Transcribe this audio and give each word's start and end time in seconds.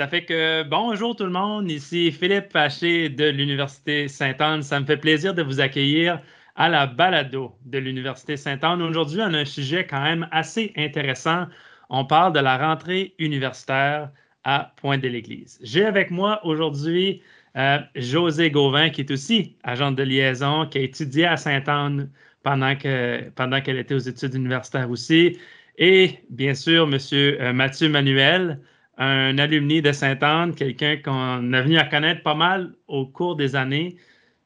Ça 0.00 0.08
fait 0.08 0.24
que 0.24 0.62
bonjour 0.62 1.14
tout 1.14 1.24
le 1.24 1.30
monde, 1.30 1.70
ici 1.70 2.10
Philippe 2.10 2.48
Paché 2.48 3.10
de 3.10 3.26
l'Université 3.26 4.08
Sainte-Anne. 4.08 4.62
Ça 4.62 4.80
me 4.80 4.86
fait 4.86 4.96
plaisir 4.96 5.34
de 5.34 5.42
vous 5.42 5.60
accueillir 5.60 6.22
à 6.56 6.70
la 6.70 6.86
balado 6.86 7.54
de 7.66 7.76
l'Université 7.76 8.38
Sainte-Anne. 8.38 8.80
Aujourd'hui, 8.80 9.20
on 9.20 9.34
a 9.34 9.40
un 9.40 9.44
sujet 9.44 9.86
quand 9.86 10.00
même 10.00 10.26
assez 10.30 10.72
intéressant. 10.74 11.48
On 11.90 12.06
parle 12.06 12.32
de 12.32 12.40
la 12.40 12.56
rentrée 12.56 13.14
universitaire 13.18 14.08
à 14.42 14.72
Pointe-de-l'Église. 14.80 15.58
J'ai 15.62 15.84
avec 15.84 16.10
moi 16.10 16.40
aujourd'hui 16.46 17.20
euh, 17.58 17.80
José 17.94 18.50
Gauvin, 18.50 18.88
qui 18.88 19.02
est 19.02 19.10
aussi 19.10 19.54
agente 19.64 19.96
de 19.96 20.02
liaison, 20.02 20.64
qui 20.64 20.78
a 20.78 20.80
étudié 20.80 21.26
à 21.26 21.36
Sainte-Anne 21.36 22.10
pendant 22.42 22.74
qu'elle 22.74 23.32
pendant 23.36 23.58
était 23.58 23.94
aux 23.94 23.98
études 23.98 24.32
universitaires 24.32 24.88
aussi. 24.90 25.36
Et 25.76 26.20
bien 26.30 26.54
sûr, 26.54 26.88
M. 26.90 26.98
Euh, 27.12 27.52
Mathieu 27.52 27.90
Manuel, 27.90 28.60
un 29.00 29.38
alumni 29.38 29.80
de 29.82 29.92
Sainte-Anne, 29.92 30.54
quelqu'un 30.54 30.98
qu'on 30.98 31.52
a 31.52 31.62
venu 31.62 31.78
à 31.78 31.84
connaître 31.84 32.22
pas 32.22 32.34
mal 32.34 32.74
au 32.86 33.06
cours 33.06 33.34
des 33.34 33.56
années. 33.56 33.96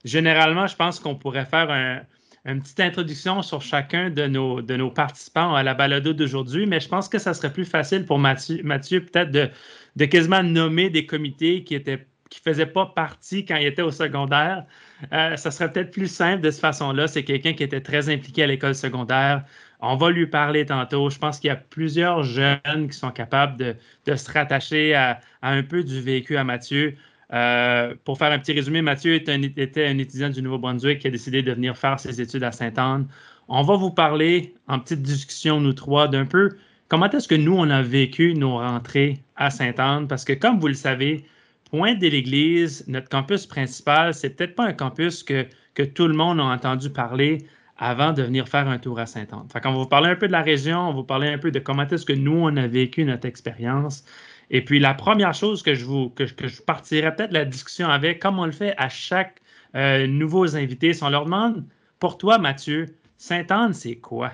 Généralement, 0.04 0.66
je 0.68 0.77
pense 0.77 1.00
qu'on 1.00 1.16
pourrait 1.16 1.44
faire 1.44 2.04
une 2.44 2.62
petite 2.62 2.80
introduction 2.80 3.42
sur 3.42 3.62
chacun 3.62 4.10
de 4.10 4.27
nos, 4.28 4.90
participants 4.90 5.54
à 5.54 5.62
la 5.64 5.74
balado 5.74 6.12
d'aujourd'hui, 6.12 6.66
mais 6.66 6.78
je 6.78 6.88
pense 6.88 7.08
que 7.08 7.18
ça 7.18 7.34
serait 7.34 7.52
plus 7.52 7.64
facile 7.64 8.06
pour 8.06 8.18
Mathieu, 8.18 8.60
Mathieu 8.62 9.05
peut-être 9.05 9.32
de, 9.32 9.50
de 9.97 10.05
quasiment 10.05 10.42
nommer 10.42 10.88
des 10.88 11.05
comités 11.05 11.64
qui 11.64 11.75
étaient 11.75 12.06
ne 12.34 12.52
faisait 12.52 12.66
pas 12.66 12.86
partie 12.86 13.44
quand 13.44 13.56
il 13.56 13.66
était 13.66 13.82
au 13.82 13.91
secondaire. 13.91 14.64
Euh, 15.12 15.36
ça 15.36 15.50
serait 15.50 15.72
peut-être 15.72 15.91
plus 15.91 16.08
simple 16.08 16.42
de 16.42 16.50
cette 16.50 16.60
façon-là. 16.60 17.06
C'est 17.06 17.25
quelqu'un 17.25 17.52
qui 17.52 17.62
était 17.62 17.80
très 17.80 18.08
impliqué 18.08 18.42
à 18.42 18.47
l'école 18.47 18.75
secondaire. 18.75 19.44
On 19.86 19.96
va 19.96 20.10
lui 20.10 20.27
parler 20.27 20.64
tantôt. 20.64 21.10
Je 21.10 21.18
pense 21.18 21.38
qu'il 21.38 21.48
y 21.48 21.50
a 21.50 21.56
plusieurs 21.56 22.22
jeunes 22.22 22.88
qui 22.90 22.96
sont 22.96 23.10
capables 23.10 23.77
de, 24.06 24.16
se 24.16 24.32
rattacher 24.32 24.94
à, 24.94 25.20
un 25.42 25.62
peu 25.62 25.82
du 25.84 26.00
vécu 26.00 26.38
à 26.38 26.44
Mathieu. 26.44 26.96
Euh, 27.32 27.94
pour 28.04 28.16
faire 28.16 28.32
un 28.32 28.38
petit 28.38 28.52
résumé, 28.52 28.80
Mathieu 28.80 29.14
était 29.14 29.32
un, 29.32 29.98
étudiant 29.98 30.30
du 30.30 30.41
Nouveau-Brunswick 30.41 31.00
qui 31.00 31.08
a 31.08 31.10
décidé 31.10 31.42
de 31.42 31.52
venir 31.52 31.76
faire 31.76 32.00
ses 32.00 32.18
études 32.20 32.44
à 32.44 32.52
Sainte-Anne. 32.52 33.08
On 33.48 33.62
va 33.62 33.76
vous 33.76 33.91
parler 33.91 34.54
en 34.68 34.78
petite 34.78 35.02
discussion, 35.02 35.60
nous 35.60 35.74
trois, 35.74 36.08
d'un 36.08 36.24
peu 36.24 36.56
comment 36.88 37.10
est-ce 37.10 37.28
que 37.28 37.34
nous, 37.34 37.54
on 37.54 37.69
a 37.69 37.82
vécu 37.82 38.34
nos 38.34 38.58
rentrées 38.58 39.19
à 39.36 39.50
Sainte-Anne? 39.50 40.08
Parce 40.08 40.24
que 40.24 40.32
comme 40.32 40.60
vous 40.60 40.69
le 40.69 40.74
savez, 40.74 41.26
Pointe 41.70 41.98
de 41.98 42.06
l'Église, 42.06 42.84
notre 42.86 43.08
campus 43.10 43.46
principal, 43.46 44.14
c'est 44.14 44.30
peut-être 44.30 44.54
pas 44.54 44.64
un 44.64 44.72
campus 44.72 45.22
que, 45.22 45.46
que 45.74 45.82
tout 45.82 46.06
le 46.06 46.14
monde 46.14 46.41
a 46.41 46.44
entendu 46.44 46.88
parler 46.88 47.38
avant 47.77 48.12
de 48.12 48.22
venir 48.22 48.48
faire 48.48 48.69
un 48.69 48.78
tour 48.78 48.98
à 48.98 49.06
Sainte-Anne. 49.06 49.47
Fait 49.53 49.61
qu'on 49.61 49.72
va 49.72 49.78
vous 49.78 49.86
parler 49.86 50.11
un 50.11 50.17
peu 50.17 50.27
de 50.27 50.33
la 50.33 50.42
région, 50.42 50.78
on 50.78 50.86
va 50.89 50.92
vous 50.92 51.05
parler 51.05 51.28
un 51.28 51.39
peu 51.39 51.50
de 51.50 51.58
comment 51.58 51.86
est-ce 51.89 52.05
que 52.05 52.12
nous, 52.12 52.36
on 52.36 52.56
a 52.56 52.66
vécu 52.66 53.05
notre 53.05 53.27
expérience. 53.27 54.05
Et 54.50 54.64
puis, 54.64 54.78
la 54.78 54.94
première 54.94 55.34
chose 55.34 55.62
que 55.62 55.75
je 55.75 55.84
vous 55.84 56.11
que, 56.11 56.27
je 56.27 56.62
partirais 56.62 57.14
peut-être 57.14 57.33
la 57.33 57.44
discussion 57.44 57.89
avec, 57.89 58.20
comme 58.20 58.39
on 58.39 58.47
le 58.47 58.53
fait 58.53 58.75
à 58.77 58.89
chaque 58.89 59.41
euh, 59.75 60.06
nouveau 60.06 60.56
invité, 60.56 60.92
si 60.92 61.03
on 61.03 61.11
leur 61.11 61.25
demande, 61.25 61.64
pour 61.98 62.19
toi, 62.19 62.39
Mathieu, 62.39 62.94
Sainte-Anne, 63.16 63.72
c'est 63.72 63.97
quoi? 63.97 64.33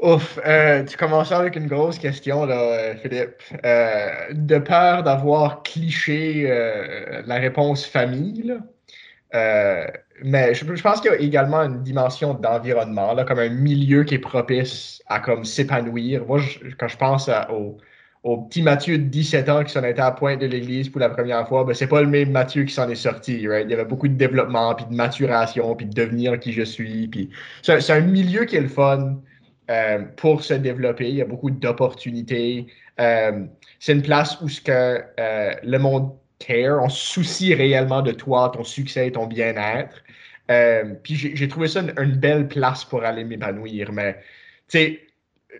Ouf, 0.00 0.38
euh, 0.46 0.82
tu 0.84 0.96
commences 0.96 1.30
avec 1.30 1.56
une 1.56 1.66
grosse 1.66 1.98
question, 1.98 2.46
là, 2.46 2.58
euh, 2.58 2.96
Philippe. 2.96 3.42
Euh, 3.64 4.32
de 4.32 4.58
peur 4.58 5.02
d'avoir 5.02 5.62
cliché 5.62 6.48
la 7.26 7.34
réponse 7.36 7.84
famille, 7.84 8.56
mais 9.32 10.54
je, 10.54 10.82
pense 10.82 11.00
qu'il 11.00 11.10
y 11.10 11.14
a 11.14 11.18
également 11.18 11.62
une 11.62 11.82
dimension 11.82 12.34
d'environnement, 12.34 13.14
là, 13.14 13.24
comme 13.24 13.38
un 13.38 13.48
milieu 13.48 14.04
qui 14.04 14.14
est 14.14 14.18
propice 14.18 15.02
à 15.06 15.20
comme 15.20 15.44
s'épanouir. 15.44 16.26
Moi, 16.26 16.40
quand 16.78 16.88
je 16.88 16.96
pense 16.96 17.30
au, 18.22 18.36
petit 18.48 18.62
Mathieu 18.62 18.98
de 18.98 19.04
17 19.04 19.48
ans 19.48 19.64
qui 19.64 19.72
s'en 19.72 19.84
était 19.84 20.00
à 20.00 20.10
pointe 20.10 20.40
de 20.40 20.46
l'église 20.46 20.88
pour 20.88 21.00
la 21.00 21.08
première 21.08 21.46
fois, 21.48 21.64
ben, 21.64 21.74
c'est 21.74 21.86
pas 21.86 22.02
le 22.02 22.08
même 22.08 22.30
Mathieu 22.30 22.64
qui 22.64 22.74
s'en 22.74 22.88
est 22.88 22.94
sorti. 22.94 23.48
Right? 23.48 23.66
Il 23.66 23.70
y 23.70 23.74
avait 23.74 23.84
beaucoup 23.84 24.08
de 24.08 24.14
développement, 24.14 24.74
puis 24.74 24.84
de 24.86 24.94
maturation, 24.94 25.74
puis 25.74 25.86
de 25.86 25.94
devenir 25.94 26.38
qui 26.38 26.52
je 26.52 26.62
suis. 26.62 27.08
Puis 27.08 27.30
c'est 27.62 27.90
un 27.90 28.00
milieu 28.00 28.44
qui 28.44 28.56
est 28.56 28.62
le 28.62 28.68
fun. 28.68 29.16
Euh, 29.70 30.00
pour 30.16 30.42
se 30.42 30.54
développer. 30.54 31.10
Il 31.10 31.14
y 31.14 31.22
a 31.22 31.24
beaucoup 31.24 31.50
d'opportunités. 31.50 32.66
Euh, 32.98 33.44
c'est 33.78 33.92
une 33.92 34.02
place 34.02 34.40
où 34.40 34.48
ce 34.48 34.60
que, 34.60 35.04
euh, 35.20 35.54
le 35.62 35.78
monde 35.78 36.10
on 36.48 36.88
se 36.88 37.06
soucie 37.14 37.54
réellement 37.54 38.02
de 38.02 38.12
toi, 38.12 38.50
ton 38.54 38.64
succès 38.64 39.08
et 39.08 39.12
ton 39.12 39.26
bien-être. 39.26 40.02
puis 41.02 41.16
j'ai 41.16 41.48
trouvé 41.48 41.68
ça 41.68 41.80
une, 41.80 42.16
belle 42.16 42.48
place 42.48 42.84
pour 42.84 43.04
aller 43.04 43.24
m'épanouir. 43.24 43.92
Mais, 43.92 44.14
tu 44.68 44.78
sais, 44.78 45.00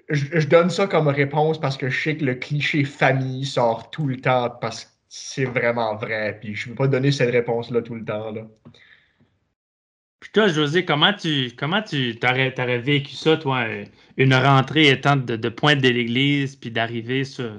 je, 0.08 0.46
donne 0.46 0.70
ça 0.70 0.86
comme 0.86 1.08
réponse 1.08 1.60
parce 1.60 1.76
que 1.76 1.88
je 1.88 2.02
sais 2.02 2.16
que 2.16 2.24
le 2.24 2.34
cliché 2.34 2.84
famille 2.84 3.44
sort 3.44 3.90
tout 3.90 4.06
le 4.06 4.16
temps 4.16 4.50
parce 4.60 4.84
que 4.84 4.90
c'est 5.08 5.44
vraiment 5.44 5.96
vrai. 5.96 6.38
Puis 6.40 6.54
je 6.54 6.66
ne 6.66 6.70
veux 6.70 6.76
pas 6.76 6.88
donner 6.88 7.12
cette 7.12 7.30
réponse-là 7.30 7.82
tout 7.82 7.94
le 7.94 8.04
temps. 8.04 8.30
Là. 8.30 8.42
Puis 10.20 10.30
toi, 10.32 10.48
José, 10.48 10.84
comment 10.84 11.12
tu 11.12 11.52
comment 11.56 11.82
tu 11.82 12.16
t'aurais, 12.16 12.78
vécu 12.78 13.14
ça, 13.14 13.36
toi, 13.36 13.66
une 14.16 14.34
rentrée 14.34 14.88
étant 14.88 15.16
de, 15.16 15.48
pointe 15.48 15.80
de 15.80 15.88
l'église, 15.88 16.56
puis 16.56 16.70
d'arriver 16.70 17.24
sur, 17.24 17.52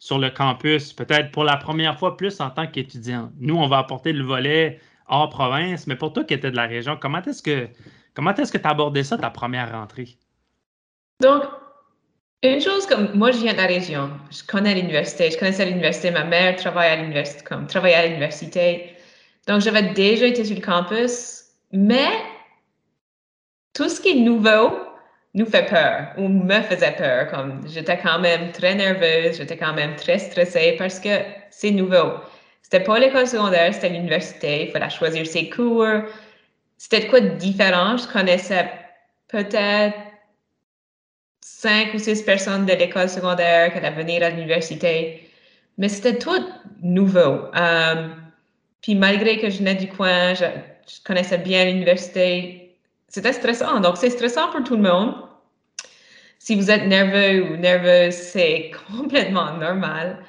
sur 0.00 0.18
le 0.18 0.30
campus, 0.30 0.92
peut-être 0.92 1.30
pour 1.30 1.44
la 1.44 1.56
première 1.56 1.96
fois 1.98 2.16
plus 2.16 2.40
en 2.40 2.50
tant 2.50 2.66
qu'étudiant. 2.66 3.30
Nous, 3.38 3.54
on 3.54 3.68
va 3.68 3.78
apporter 3.78 4.12
le 4.12 4.24
volet 4.24 4.80
hors 5.06 5.28
province, 5.28 5.86
mais 5.86 5.94
pour 5.94 6.12
toi 6.12 6.24
qui 6.24 6.34
étais 6.34 6.50
de 6.50 6.56
la 6.56 6.66
région, 6.66 6.96
comment 7.00 7.22
est-ce 7.22 7.42
que 7.42 7.68
comment 8.14 8.34
est-ce 8.34 8.50
que 8.50 8.58
tu 8.58 8.66
as 8.66 8.70
abordé 8.70 9.04
ça, 9.04 9.16
ta 9.18 9.30
première 9.30 9.70
rentrée? 9.70 10.16
Donc, 11.20 11.44
une 12.42 12.60
chose 12.60 12.86
comme 12.86 13.12
moi, 13.14 13.30
je 13.30 13.38
viens 13.38 13.52
de 13.52 13.58
la 13.58 13.66
région. 13.66 14.10
Je 14.30 14.42
connais 14.42 14.74
l'université. 14.74 15.30
Je 15.30 15.38
connaissais 15.38 15.66
l'université. 15.66 16.10
Ma 16.10 16.24
mère 16.24 16.56
travaille 16.56 16.88
à 16.88 16.96
l'université, 16.96 17.44
comme 17.44 17.66
travaillait 17.66 17.96
à 17.96 18.06
l'université. 18.06 18.96
Donc, 19.46 19.60
j'avais 19.60 19.92
déjà 19.92 20.26
été 20.26 20.44
sur 20.44 20.56
le 20.56 20.62
campus 20.62 21.40
mais 21.72 22.08
tout 23.74 23.88
ce 23.88 24.00
qui 24.00 24.08
est 24.08 24.14
nouveau 24.14 24.72
nous 25.34 25.46
fait 25.46 25.66
peur 25.68 26.08
ou 26.16 26.28
me 26.28 26.60
faisait 26.62 26.92
peur. 26.92 27.30
Comme 27.30 27.62
j'étais 27.68 27.98
quand 27.98 28.18
même 28.18 28.52
très 28.52 28.74
nerveuse, 28.74 29.36
j'étais 29.36 29.56
quand 29.56 29.74
même 29.74 29.96
très 29.96 30.18
stressée 30.18 30.74
parce 30.78 30.98
que 30.98 31.20
c'est 31.50 31.70
nouveau. 31.70 32.14
C'était 32.62 32.80
pas 32.80 32.98
l'école 32.98 33.26
secondaire, 33.26 33.74
c'était 33.74 33.90
l'université. 33.90 34.66
Il 34.66 34.70
fallait 34.70 34.90
choisir 34.90 35.26
ses 35.26 35.48
cours. 35.48 35.86
C'était 36.78 37.06
quoi 37.06 37.20
de 37.20 37.28
différent? 37.30 37.96
Je 37.96 38.06
connaissais 38.06 38.70
peut-être 39.28 39.96
cinq 41.40 41.94
ou 41.94 41.98
six 41.98 42.22
personnes 42.22 42.66
de 42.66 42.72
l'école 42.72 43.08
secondaire 43.08 43.72
qui 43.72 43.78
allaient 43.78 43.90
venir 43.90 44.22
à 44.22 44.30
l'université, 44.30 45.28
mais 45.78 45.88
c'était 45.88 46.18
tout 46.18 46.44
nouveau. 46.82 47.48
Euh, 47.54 48.08
puis 48.80 48.94
malgré 48.94 49.38
que 49.38 49.50
je 49.50 49.58
venais 49.58 49.74
du 49.74 49.88
coin, 49.88 50.34
je, 50.34 50.44
je 50.88 51.02
connaissais 51.04 51.38
bien 51.38 51.66
l'université. 51.66 52.69
C'était 53.10 53.32
stressant. 53.32 53.80
Donc, 53.80 53.96
c'est 53.96 54.08
stressant 54.08 54.50
pour 54.52 54.62
tout 54.62 54.76
le 54.76 54.82
monde. 54.82 55.14
Si 56.38 56.54
vous 56.54 56.70
êtes 56.70 56.86
nerveux 56.86 57.42
ou 57.50 57.56
nerveuse, 57.56 58.14
c'est 58.14 58.70
complètement 58.96 59.52
normal. 59.54 60.24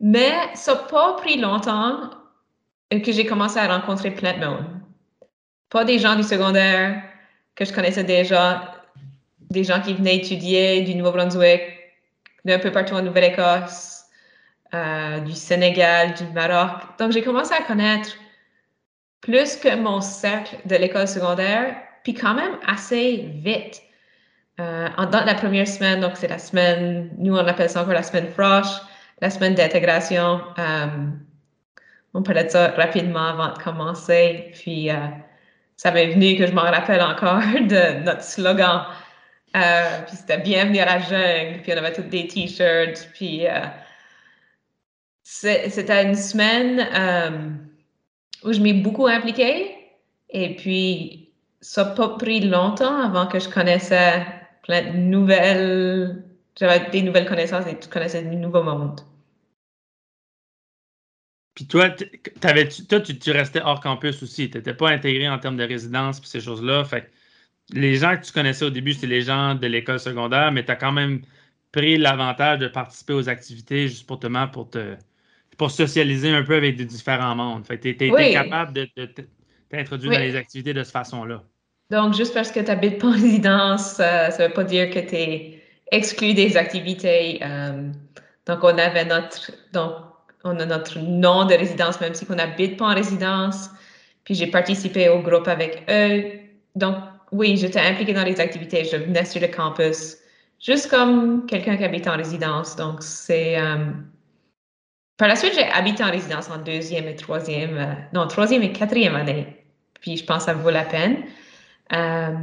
Mais 0.00 0.32
ça 0.54 0.74
n'a 0.74 0.80
pas 0.80 1.14
pris 1.14 1.38
longtemps 1.38 2.10
que 2.90 3.10
j'ai 3.12 3.24
commencé 3.24 3.58
à 3.58 3.66
rencontrer 3.66 4.10
plein 4.10 4.34
de 4.34 4.44
monde. 4.44 4.66
Pas 5.70 5.84
des 5.84 5.98
gens 5.98 6.14
du 6.14 6.22
secondaire 6.22 7.02
que 7.54 7.64
je 7.64 7.72
connaissais 7.72 8.04
déjà, 8.04 8.74
des 9.50 9.64
gens 9.64 9.80
qui 9.80 9.94
venaient 9.94 10.16
étudier 10.16 10.82
du 10.82 10.94
Nouveau-Brunswick, 10.96 11.62
d'un 12.44 12.58
peu 12.58 12.70
partout 12.70 12.94
en 12.94 13.02
Nouvelle-Écosse, 13.02 14.04
euh, 14.74 15.20
du 15.20 15.32
Sénégal, 15.32 16.14
du 16.14 16.24
Maroc. 16.34 16.82
Donc, 16.98 17.12
j'ai 17.12 17.22
commencé 17.22 17.54
à 17.54 17.62
connaître 17.62 18.10
plus 19.20 19.56
que 19.56 19.74
mon 19.74 20.00
cercle 20.00 20.56
de 20.66 20.76
l'école 20.76 21.08
secondaire, 21.08 21.76
puis 22.02 22.14
quand 22.14 22.34
même 22.34 22.56
assez 22.66 23.28
vite. 23.34 23.82
Euh, 24.60 24.88
dans 24.96 25.24
la 25.24 25.34
première 25.34 25.66
semaine, 25.66 26.00
donc 26.00 26.12
c'est 26.16 26.28
la 26.28 26.38
semaine, 26.38 27.10
nous 27.16 27.34
on 27.34 27.46
appelle 27.46 27.70
ça 27.70 27.82
encore 27.82 27.94
la 27.94 28.02
semaine 28.02 28.28
frosh, 28.28 28.66
la 29.20 29.30
semaine 29.30 29.54
d'intégration. 29.54 30.40
Euh, 30.58 30.86
on 32.12 32.22
parlait 32.22 32.44
de 32.44 32.50
ça 32.50 32.68
rapidement 32.68 33.28
avant 33.28 33.52
de 33.54 33.58
commencer, 33.62 34.50
puis 34.52 34.90
euh, 34.90 34.94
ça 35.76 35.92
m'est 35.92 36.08
venu 36.08 36.36
que 36.36 36.46
je 36.46 36.52
m'en 36.52 36.62
rappelle 36.62 37.00
encore 37.00 37.40
de 37.60 38.02
notre 38.02 38.22
slogan. 38.22 38.84
Euh, 39.56 40.02
puis 40.06 40.16
c'était 40.16 40.38
bienvenue 40.38 40.78
à 40.78 40.86
la 40.86 40.98
jungle, 41.00 41.62
puis 41.62 41.72
on 41.72 41.76
avait 41.76 41.92
tous 41.92 42.02
des 42.02 42.26
t-shirts, 42.26 43.08
puis 43.14 43.46
c'était 45.22 46.04
une 46.04 46.14
semaine 46.14 47.58
où 48.44 48.52
je 48.52 48.60
m'ai 48.60 48.74
beaucoup 48.74 49.06
impliquée. 49.06 49.76
Et 50.28 50.54
puis, 50.54 51.29
ça 51.60 51.84
n'a 51.84 51.90
pas 51.90 52.08
pris 52.16 52.40
longtemps 52.40 53.02
avant 53.02 53.26
que 53.26 53.38
je 53.38 53.48
connaissais 53.48 54.24
plein 54.62 54.92
de 54.92 54.96
nouvelles, 54.96 56.24
j'avais 56.58 56.90
des 56.90 57.02
nouvelles 57.02 57.28
connaissances 57.28 57.66
et 57.66 57.78
tu 57.78 57.88
connaissais 57.88 58.22
du 58.22 58.36
nouveau 58.36 58.62
monde. 58.62 59.00
Puis 61.54 61.66
toi, 61.66 61.90
toi 61.90 63.00
tu, 63.00 63.18
tu, 63.18 63.30
restais 63.32 63.60
hors 63.60 63.80
campus 63.80 64.22
aussi. 64.22 64.48
Tu 64.48 64.56
n'étais 64.56 64.74
pas 64.74 64.90
intégré 64.90 65.28
en 65.28 65.38
termes 65.38 65.56
de 65.56 65.64
résidence 65.64 66.18
et 66.18 66.24
ces 66.24 66.40
choses-là. 66.40 66.84
Fait 66.84 67.10
les 67.72 67.96
gens 67.96 68.16
que 68.16 68.24
tu 68.24 68.32
connaissais 68.32 68.64
au 68.64 68.70
début, 68.70 68.94
c'était 68.94 69.08
les 69.08 69.22
gens 69.22 69.54
de 69.54 69.66
l'école 69.66 70.00
secondaire, 70.00 70.52
mais 70.52 70.64
tu 70.64 70.70
as 70.70 70.76
quand 70.76 70.92
même 70.92 71.22
pris 71.72 71.98
l'avantage 71.98 72.58
de 72.58 72.68
participer 72.68 73.12
aux 73.12 73.28
activités 73.28 73.88
justement 73.88 74.48
pour 74.48 74.70
te 74.70 74.96
pour 75.58 75.70
socialiser 75.70 76.30
un 76.30 76.42
peu 76.42 76.56
avec 76.56 76.76
des 76.76 76.86
différents 76.86 77.36
mondes. 77.36 77.66
Fait 77.66 77.78
tu 77.78 77.90
étais 77.90 78.10
capable 78.32 78.72
de, 78.72 78.88
t'introduire 79.70 80.12
dans 80.12 80.18
les 80.18 80.36
activités 80.36 80.74
de 80.74 80.82
cette 80.82 80.92
façon-là. 80.92 81.42
Donc, 81.90 82.14
juste 82.14 82.34
parce 82.34 82.52
que 82.52 82.60
tu 82.60 82.70
habites 82.70 83.00
pas 83.00 83.08
en 83.08 83.12
résidence, 83.12 83.94
ça 83.94 84.28
ne 84.28 84.46
veut 84.46 84.52
pas 84.52 84.64
dire 84.64 84.90
que 84.90 85.00
tu 85.00 85.14
es 85.14 85.62
exclu 85.90 86.34
des 86.34 86.56
activités. 86.56 87.40
Euh, 87.42 87.90
donc, 88.46 88.58
on 88.62 88.78
avait 88.78 89.04
notre, 89.04 89.52
donc, 89.72 89.94
on 90.44 90.58
a 90.58 90.66
notre 90.66 90.98
nom 90.98 91.44
de 91.44 91.54
résidence, 91.54 92.00
même 92.00 92.14
si 92.14 92.24
on 92.30 92.34
n'habite 92.34 92.76
pas 92.76 92.86
en 92.86 92.94
résidence. 92.94 93.70
Puis, 94.24 94.34
j'ai 94.34 94.46
participé 94.46 95.08
au 95.08 95.20
groupe 95.20 95.48
avec 95.48 95.84
eux. 95.90 96.24
Donc, 96.76 96.96
oui, 97.32 97.56
j'étais 97.56 97.80
impliquée 97.80 98.12
dans 98.12 98.24
les 98.24 98.40
activités. 98.40 98.84
Je 98.84 98.96
venais 98.96 99.24
sur 99.24 99.40
le 99.40 99.48
campus, 99.48 100.16
juste 100.60 100.90
comme 100.90 101.46
quelqu'un 101.46 101.76
qui 101.76 101.84
habite 101.84 102.06
en 102.06 102.16
résidence. 102.16 102.76
Donc, 102.76 103.02
c'est. 103.02 103.58
Euh, 103.58 103.86
par 105.16 105.28
la 105.28 105.36
suite, 105.36 105.52
j'ai 105.54 105.64
habité 105.64 106.02
en 106.02 106.10
résidence 106.10 106.48
en 106.48 106.58
deuxième 106.58 107.06
et 107.06 107.14
troisième, 107.14 107.76
euh, 107.76 107.92
non, 108.14 108.26
troisième 108.26 108.62
et 108.62 108.72
quatrième 108.72 109.14
année. 109.16 109.59
Puis, 110.00 110.16
je 110.16 110.24
pense 110.24 110.38
que 110.38 110.44
ça 110.44 110.54
vaut 110.54 110.70
la 110.70 110.84
peine. 110.84 111.24
Euh, 111.92 112.34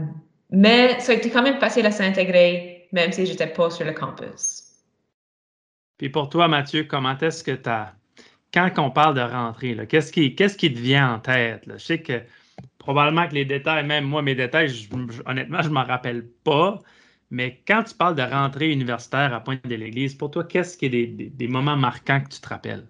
mais 0.51 0.99
ça 0.99 1.11
a 1.11 1.15
été 1.15 1.29
quand 1.29 1.43
même 1.43 1.59
facile 1.59 1.85
à 1.85 1.91
s'intégrer, 1.91 2.87
même 2.91 3.11
si 3.11 3.25
je 3.25 3.31
n'étais 3.31 3.47
pas 3.47 3.69
sur 3.69 3.85
le 3.85 3.93
campus. 3.93 4.63
Puis 5.97 6.09
pour 6.09 6.29
toi, 6.29 6.47
Mathieu, 6.47 6.83
comment 6.83 7.17
est-ce 7.17 7.43
que 7.43 7.51
tu 7.51 7.69
as. 7.69 7.93
Quand 8.53 8.71
on 8.77 8.91
parle 8.91 9.15
de 9.15 9.21
rentrée, 9.21 9.77
qu'est-ce 9.87 10.11
qui, 10.11 10.35
te 10.35 10.79
vient 10.79 11.15
en 11.15 11.19
tête? 11.19 11.63
Je 11.67 11.77
sais 11.77 12.01
que 12.01 12.21
probablement 12.77 13.27
que 13.27 13.33
les 13.33 13.45
détails, 13.45 13.85
même 13.85 14.05
moi, 14.05 14.21
mes 14.21 14.35
détails, 14.35 14.71
honnêtement, 15.25 15.61
je 15.61 15.67
ne 15.67 15.73
m'en 15.73 15.83
rappelle 15.83 16.25
pas. 16.43 16.81
Mais 17.29 17.61
quand 17.67 17.83
tu 17.83 17.93
parles 17.93 18.15
de 18.15 18.21
rentrée 18.21 18.71
universitaire 18.71 19.33
à 19.33 19.41
Pointe-de-l'Église, 19.41 20.15
pour 20.15 20.31
toi, 20.31 20.45
qu'est-ce 20.45 20.77
qui 20.77 20.85
est 20.85 21.07
des, 21.07 21.47
moments 21.47 21.75
marquants 21.75 22.21
que 22.21 22.29
tu 22.29 22.39
te 22.39 22.47
rappelles? 22.47 22.85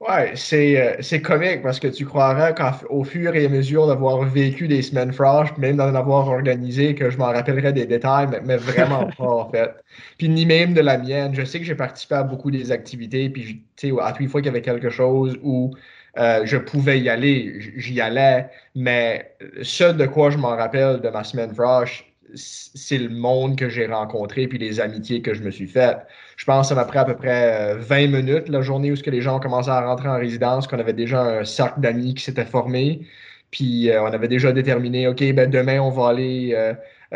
Ouais, 0.00 0.32
euh, 0.32 0.96
c'est, 1.02 1.20
comique 1.20 1.60
parce 1.62 1.78
que 1.78 1.86
tu 1.88 2.06
croirais 2.06 2.54
qu'au 2.54 3.04
fur 3.04 3.34
et 3.36 3.44
à 3.44 3.48
mesure 3.50 3.86
d'avoir 3.86 4.22
vécu 4.24 4.66
des 4.66 4.80
semaines 4.80 5.12
franches, 5.12 5.54
même 5.58 5.76
d'en 5.76 5.94
avoir 5.94 6.26
organisé, 6.28 6.94
que 6.94 7.10
je 7.10 7.18
m'en 7.18 7.26
rappellerais 7.26 7.74
des 7.74 7.84
détails, 7.84 8.26
mais, 8.42 8.56
vraiment 8.56 9.06
pas 9.18 9.24
en 9.24 9.50
fait. 9.50 9.74
Puis 10.16 10.30
ni 10.30 10.46
même 10.46 10.72
de 10.72 10.80
la 10.80 10.96
mienne. 10.96 11.34
Je 11.34 11.44
sais 11.44 11.58
que 11.58 11.66
j'ai 11.66 11.74
participé 11.74 12.14
à 12.14 12.22
beaucoup 12.22 12.50
des 12.50 12.72
activités, 12.72 13.28
puis 13.28 13.62
tu 13.76 13.90
sais, 13.90 13.94
à 14.00 14.12
toutes 14.12 14.20
les 14.22 14.28
fois 14.28 14.40
qu'il 14.40 14.46
y 14.46 14.50
avait 14.50 14.62
quelque 14.62 14.88
chose 14.88 15.38
où 15.42 15.70
euh, 16.16 16.46
je 16.46 16.56
pouvais 16.56 16.98
y 16.98 17.10
aller, 17.10 17.60
j'y 17.76 18.00
allais, 18.00 18.48
mais 18.74 19.36
ce 19.62 19.84
de 19.84 20.06
quoi 20.06 20.30
je 20.30 20.38
m'en 20.38 20.56
rappelle 20.56 21.00
de 21.02 21.08
ma 21.10 21.24
semaine 21.24 21.54
franche, 21.54 22.09
c'est 22.34 22.98
le 22.98 23.08
monde 23.08 23.56
que 23.56 23.68
j'ai 23.68 23.86
rencontré 23.86 24.46
puis 24.48 24.58
les 24.58 24.80
amitiés 24.80 25.22
que 25.22 25.34
je 25.34 25.42
me 25.42 25.50
suis 25.50 25.66
faites. 25.66 25.98
Je 26.36 26.44
pense 26.44 26.66
que 26.66 26.68
ça 26.70 26.74
m'a 26.74 26.84
pris 26.84 26.98
à 26.98 27.04
peu 27.04 27.16
près 27.16 27.76
20 27.76 27.96
euh, 27.96 28.08
minutes 28.08 28.48
la 28.48 28.62
journée 28.62 28.92
où 28.92 28.96
ce 28.96 29.02
que 29.02 29.10
les 29.10 29.20
gens 29.20 29.36
ont 29.36 29.40
commencé 29.40 29.68
à 29.68 29.80
rentrer 29.80 30.08
en 30.08 30.18
résidence, 30.18 30.66
qu'on 30.66 30.78
avait 30.78 30.92
déjà 30.92 31.22
un 31.22 31.44
cercle 31.44 31.80
d'amis 31.80 32.14
qui 32.14 32.24
s'était 32.24 32.44
formé. 32.44 33.06
Puis 33.50 33.90
euh, 33.90 34.02
on 34.02 34.12
avait 34.12 34.28
déjà 34.28 34.52
déterminé, 34.52 35.08
OK, 35.08 35.22
ben 35.32 35.50
demain, 35.50 35.80
on 35.80 35.90
va 35.90 36.08
aller 36.08 36.74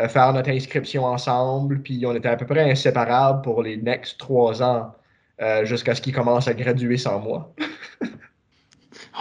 faire 0.09 0.33
notre 0.33 0.49
inscription 0.49 1.05
ensemble. 1.05 1.81
Puis 1.81 2.05
on 2.05 2.15
était 2.15 2.29
à 2.29 2.35
peu 2.35 2.45
près 2.45 2.69
inséparables 2.69 3.41
pour 3.41 3.63
les 3.63 3.77
next 3.77 4.17
trois 4.17 4.61
ans 4.61 4.93
jusqu'à 5.63 5.95
ce 5.95 6.01
qu'ils 6.01 6.13
commencent 6.13 6.47
à 6.47 6.53
graduer 6.53 6.97
sans 6.97 7.19
moi. 7.19 7.53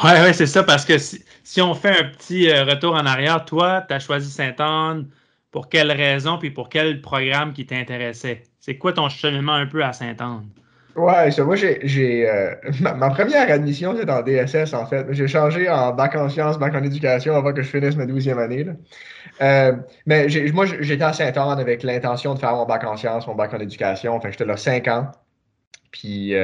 Oui, 0.03 0.11
ouais, 0.11 0.33
c'est 0.33 0.47
ça, 0.47 0.65
parce 0.65 0.85
que 0.85 0.99
si, 0.99 1.63
on 1.63 1.75
fait 1.75 2.01
un 2.01 2.05
petit 2.05 2.51
euh, 2.51 2.65
retour 2.65 2.95
en 2.95 3.07
arrière, 3.07 3.45
toi, 3.45 3.85
tu 3.87 3.95
as 3.95 4.01
choisi 4.01 4.31
Sainte-Anne 4.31 5.07
pour 5.55 5.69
quelle 5.69 5.93
raison 5.93 6.37
puis 6.37 6.51
pour 6.51 6.69
quel 6.69 7.01
programme 7.01 7.53
qui 7.53 7.65
t'intéressait? 7.65 8.43
C'est 8.59 8.77
quoi 8.77 8.93
ton 8.93 9.09
cheminement 9.09 9.53
un 9.53 9.67
peu 9.67 9.85
à 9.85 9.93
Sainte-Anne? 9.93 10.49
Ouais, 10.97 11.31
ça, 11.31 11.45
moi, 11.45 11.55
j'ai. 11.55 12.29
Euh, 12.29 12.57
ma, 12.81 13.09
première 13.11 13.49
admission, 13.49 13.95
c'est 13.97 14.11
en 14.11 14.23
DSS, 14.23 14.75
en 14.75 14.85
fait. 14.85 15.07
J'ai 15.11 15.29
changé 15.29 15.71
en 15.71 15.93
bac 15.93 16.17
en 16.17 16.29
sciences, 16.29 16.59
bac 16.59 16.75
en 16.75 16.83
éducation 16.83 17.37
avant 17.37 17.53
que 17.53 17.63
je 17.63 17.69
finisse 17.69 17.95
ma 17.95 18.05
douzième 18.05 18.41
année. 18.41 18.67
Euh, 19.43 19.77
mais 20.07 20.27
moi, 20.53 20.67
j'étais 20.67 21.05
à 21.05 21.13
Sainte-Anne 21.13 21.61
avec 21.61 21.85
l'intention 21.85 22.35
de 22.35 22.41
faire 22.41 22.57
mon 22.57 22.67
bac 22.67 22.83
en 22.83 22.97
sciences, 22.97 23.29
mon 23.29 23.37
bac 23.37 23.55
en 23.55 23.61
éducation. 23.61 24.17
Enfin, 24.17 24.33
j'étais 24.33 24.47
là 24.47 24.57
cinq 24.57 24.89
ans. 24.89 25.13
Puis 25.93 26.35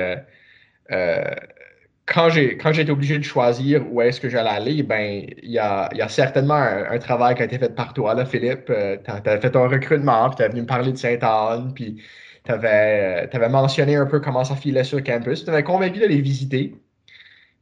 quand 2.10 2.28
j'ai 2.28 2.56
quand 2.56 2.72
été 2.76 2.90
obligé 2.90 3.18
de 3.18 3.24
choisir 3.24 3.84
où 3.92 4.02
est-ce 4.02 4.20
que 4.20 4.28
j'allais 4.28 4.50
aller, 4.50 4.82
ben 4.82 5.24
il 5.42 5.50
y 5.50 5.58
a, 5.58 5.88
y 5.94 6.02
a, 6.02 6.08
certainement 6.08 6.54
un, 6.54 6.98
travail 6.98 7.36
qui 7.36 7.42
a 7.42 7.44
été 7.44 7.58
fait 7.58 7.74
par 7.74 7.94
toi, 7.94 8.24
Philippe. 8.26 8.68
Euh, 8.70 8.96
tu 9.04 9.10
as, 9.10 9.40
fait 9.40 9.54
un 9.56 9.68
recrutement, 9.68 10.28
puis 10.30 10.44
tu 10.44 10.50
venu 10.50 10.62
me 10.62 10.66
parler 10.66 10.92
de 10.92 10.96
Sainte-Anne, 10.98 11.72
puis 11.74 12.02
tu 12.44 12.52
avais, 12.52 13.28
avais, 13.32 13.48
mentionné 13.48 13.96
un 13.96 14.06
peu 14.06 14.20
comment 14.20 14.44
ça 14.44 14.56
filait 14.56 14.84
sur 14.84 15.02
campus. 15.04 15.44
Tu 15.44 15.50
m'avais 15.50 15.62
convaincu 15.62 16.00
d'aller 16.00 16.20
visiter. 16.20 16.74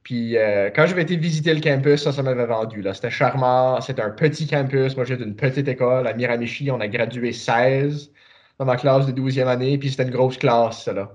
Puis 0.02 0.38
euh, 0.38 0.70
quand 0.74 0.86
j'avais 0.86 1.02
été 1.02 1.16
visiter 1.16 1.52
le 1.52 1.60
campus, 1.60 2.02
ça, 2.04 2.12
ça 2.12 2.22
m'avait 2.22 2.46
vendu. 2.46 2.82
C'était 2.94 3.10
charmant. 3.10 3.80
C'était 3.82 4.02
un 4.02 4.10
petit 4.10 4.46
campus. 4.46 4.96
Moi, 4.96 5.04
j'étais 5.04 5.24
d'une 5.24 5.36
petite 5.36 5.68
école. 5.68 6.06
À 6.06 6.14
Miramichi, 6.14 6.70
on 6.70 6.80
a 6.80 6.88
gradué 6.88 7.32
16 7.32 8.10
dans 8.58 8.64
ma 8.64 8.76
classe 8.76 9.06
de 9.06 9.12
12e 9.12 9.46
année. 9.46 9.76
Puis 9.78 9.90
c'était 9.90 10.04
une 10.04 10.10
grosse 10.10 10.38
classe, 10.38 10.86
là. 10.88 11.12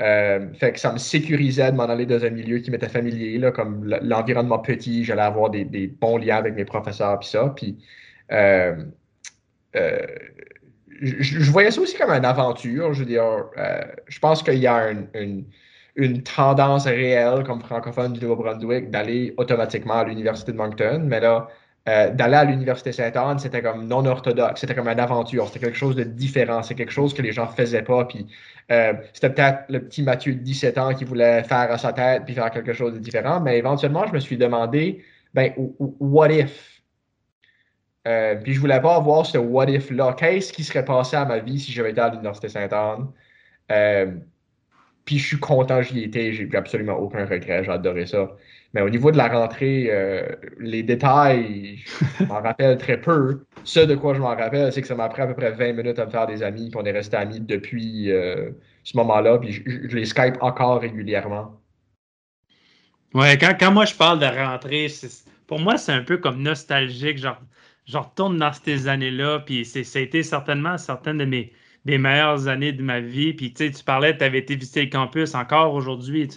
Euh, 0.00 0.52
fait 0.54 0.72
que 0.72 0.80
ça 0.80 0.92
me 0.92 0.98
sécurisait 0.98 1.70
de 1.70 1.76
m'en 1.76 1.84
aller 1.84 2.06
dans 2.06 2.24
un 2.24 2.30
milieu 2.30 2.58
qui 2.58 2.70
m'était 2.70 2.88
familier, 2.88 3.38
là, 3.38 3.52
comme 3.52 3.84
l'environnement 4.02 4.58
petit, 4.58 5.04
j'allais 5.04 5.22
avoir 5.22 5.50
des, 5.50 5.86
bons 5.86 6.16
liens 6.18 6.36
avec 6.36 6.54
mes 6.54 6.64
professeurs, 6.64 7.18
puis 7.20 7.28
ça. 7.28 7.52
Puis, 7.54 7.78
euh, 8.32 8.84
euh, 9.76 10.06
je, 11.00 11.50
voyais 11.50 11.70
ça 11.70 11.80
aussi 11.80 11.96
comme 11.96 12.10
une 12.10 12.24
aventure. 12.24 12.92
Je 12.92 13.00
veux 13.00 13.06
dire, 13.06 13.24
je 14.08 14.18
pense 14.18 14.42
qu'il 14.42 14.58
y 14.58 14.66
a 14.66 14.90
une, 14.90 15.44
une, 15.96 16.22
tendance 16.22 16.86
réelle, 16.86 17.44
comme 17.44 17.60
francophone 17.60 18.14
du 18.14 18.20
Nouveau-Brunswick, 18.20 18.90
d'aller 18.90 19.34
automatiquement 19.36 19.94
à 19.94 20.04
l'Université 20.04 20.52
de 20.52 20.56
Moncton, 20.56 21.04
mais 21.06 21.20
là, 21.20 21.48
euh, 21.86 22.08
d'aller 22.10 22.36
à 22.36 22.44
l'Université 22.44 22.92
Sainte-Anne, 22.92 23.38
c'était 23.38 23.60
comme 23.60 23.86
non 23.86 24.06
orthodoxe, 24.06 24.62
c'était 24.62 24.74
comme 24.74 24.88
une 24.88 24.98
aventure, 24.98 25.48
c'était 25.48 25.66
quelque 25.66 25.76
chose 25.76 25.94
de 25.94 26.04
différent, 26.04 26.62
c'est 26.62 26.74
quelque 26.74 26.92
chose 26.92 27.12
que 27.12 27.20
les 27.20 27.32
gens 27.32 27.46
faisaient 27.46 27.82
pas. 27.82 28.06
Puis 28.06 28.26
euh, 28.72 28.94
c'était 29.12 29.28
peut-être 29.28 29.64
le 29.68 29.80
petit 29.84 30.02
Mathieu 30.02 30.34
de 30.34 30.40
17 30.40 30.78
ans 30.78 30.94
qui 30.94 31.04
voulait 31.04 31.42
faire 31.44 31.70
à 31.70 31.76
sa 31.76 31.92
tête 31.92 32.24
puis 32.24 32.34
faire 32.34 32.50
quelque 32.50 32.72
chose 32.72 32.94
de 32.94 32.98
différent, 32.98 33.38
mais 33.40 33.58
éventuellement, 33.58 34.06
je 34.06 34.14
me 34.14 34.18
suis 34.18 34.38
demandé, 34.38 35.04
ben, 35.34 35.52
what 35.78 36.30
if? 36.30 36.82
Euh, 38.06 38.36
puis 38.36 38.54
je 38.54 38.60
voulais 38.60 38.80
pas 38.80 38.96
avoir 38.96 39.26
ce 39.26 39.36
what 39.36 39.66
if-là. 39.68 40.14
Qu'est-ce 40.14 40.54
qui 40.54 40.64
serait 40.64 40.84
passé 40.86 41.16
à 41.16 41.26
ma 41.26 41.38
vie 41.38 41.60
si 41.60 41.70
j'avais 41.72 41.90
été 41.90 42.00
à 42.00 42.08
l'Université 42.10 42.48
Sainte-Anne? 42.48 43.08
puis 45.04 45.18
je 45.18 45.26
suis 45.26 45.38
content, 45.38 45.82
j'y 45.82 46.02
étais, 46.04 46.32
j'ai 46.32 46.48
absolument 46.54 46.94
aucun 46.94 47.26
regret, 47.26 47.62
j'ai 47.64 47.70
adoré 47.70 48.06
ça. 48.06 48.30
Mais 48.74 48.80
au 48.80 48.90
niveau 48.90 49.12
de 49.12 49.16
la 49.16 49.28
rentrée, 49.28 49.86
euh, 49.88 50.26
les 50.58 50.82
détails, 50.82 51.78
je 52.18 52.24
m'en 52.24 52.40
rappelle 52.40 52.76
très 52.76 53.00
peu. 53.00 53.44
Ce 53.62 53.78
de 53.78 53.94
quoi 53.94 54.14
je 54.14 54.20
m'en 54.20 54.34
rappelle, 54.34 54.72
c'est 54.72 54.82
que 54.82 54.88
ça 54.88 54.96
m'a 54.96 55.08
pris 55.08 55.22
à 55.22 55.28
peu 55.28 55.34
près 55.34 55.52
20 55.52 55.74
minutes 55.74 55.98
à 56.00 56.06
me 56.06 56.10
faire 56.10 56.26
des 56.26 56.42
amis, 56.42 56.70
puis 56.70 56.80
on 56.82 56.84
est 56.84 56.90
resté 56.90 57.16
amis 57.16 57.40
depuis 57.40 58.10
euh, 58.10 58.50
ce 58.82 58.96
moment-là, 58.96 59.38
puis 59.38 59.52
je, 59.52 59.96
les 59.96 60.04
Skype 60.04 60.34
encore 60.40 60.80
régulièrement. 60.80 61.60
Ouais, 63.14 63.38
quand, 63.38 63.70
moi 63.70 63.84
je 63.84 63.94
parle 63.94 64.18
de 64.18 64.26
rentrée, 64.26 64.88
pour 65.46 65.60
moi, 65.60 65.76
c'est 65.76 65.92
un 65.92 66.02
peu 66.02 66.16
comme 66.16 66.42
nostalgique. 66.42 67.18
Genre, 67.18 67.40
je 67.86 67.96
retourne 67.96 68.38
dans 68.38 68.52
ces 68.52 68.88
années-là, 68.88 69.40
puis 69.46 69.64
ça 69.64 69.98
a 69.98 70.02
été 70.02 70.24
certainement 70.24 70.78
certaines 70.78 71.18
de 71.18 71.24
mes 71.24 71.52
des 71.84 71.98
meilleures 71.98 72.48
années 72.48 72.72
de 72.72 72.82
ma 72.82 73.00
vie. 73.00 73.34
Puis, 73.34 73.52
tu 73.52 73.70
parlais, 73.84 74.16
tu 74.16 74.24
avais 74.24 74.38
été 74.38 74.56
visiter 74.56 74.84
le 74.84 74.90
campus 74.90 75.34
encore 75.34 75.74
aujourd'hui. 75.74 76.28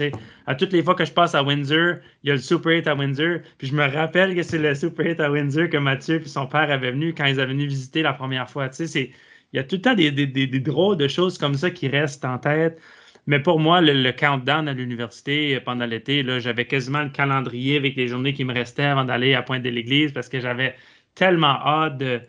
À 0.46 0.56
toutes 0.56 0.74
les 0.74 0.84
fois 0.84 0.96
que 0.96 1.06
je 1.06 1.12
passe 1.12 1.36
à 1.36 1.44
Windsor, 1.44 1.96
il 2.24 2.30
y 2.30 2.32
a 2.32 2.36
le 2.36 2.42
Super 2.42 2.74
8 2.74 2.88
à 2.88 2.96
Windsor. 2.96 3.40
Puis, 3.58 3.68
je 3.68 3.76
me 3.76 3.86
rappelle 3.86 4.36
que 4.36 4.44
c'est 4.44 4.58
le 4.58 4.76
Super 4.76 5.06
8 5.06 5.20
à 5.22 5.32
Windsor 5.32 5.70
que 5.70 5.78
Mathieu 5.78 6.22
et 6.22 6.28
son 6.28 6.48
père 6.48 6.70
avaient 6.70 6.92
venu 6.92 7.14
quand 7.14 7.26
ils 7.26 7.40
avaient 7.40 7.54
venu 7.54 7.68
visiter 7.68 8.02
la 8.02 8.14
première 8.14 8.50
fois. 8.50 8.70
Il 8.80 9.10
y 9.54 9.60
a 9.60 9.64
tout 9.64 9.78
le 9.78 9.82
temps 9.82 9.94
des, 9.94 10.12
drôles 10.60 10.98
de 10.98 11.08
choses 11.08 11.38
comme 11.38 11.56
ça 11.56 11.72
qui 11.72 11.88
restent 11.88 12.26
en 12.26 12.38
tête. 12.38 12.80
Mais 13.26 13.40
pour 13.40 13.60
moi, 13.60 13.82
le, 13.82 14.12
countdown 14.12 14.68
à 14.68 14.74
l'université 14.74 15.60
pendant 15.62 15.86
l'été, 15.86 16.26
j'avais 16.40 16.66
quasiment 16.66 17.04
le 17.04 17.10
calendrier 17.10 17.78
avec 17.78 17.96
les 17.96 18.08
journées 18.08 18.34
qui 18.34 18.46
me 18.46 18.54
restaient 18.54 18.84
avant 18.84 19.04
d'aller 19.06 19.34
à 19.34 19.42
Pointe 19.42 19.64
de 19.64 19.70
l'Église 19.70 20.14
parce 20.14 20.30
que 20.30 20.40
j'avais 20.40 20.76
tellement 21.16 21.60
hâte 21.66 21.98
de, 21.98 22.22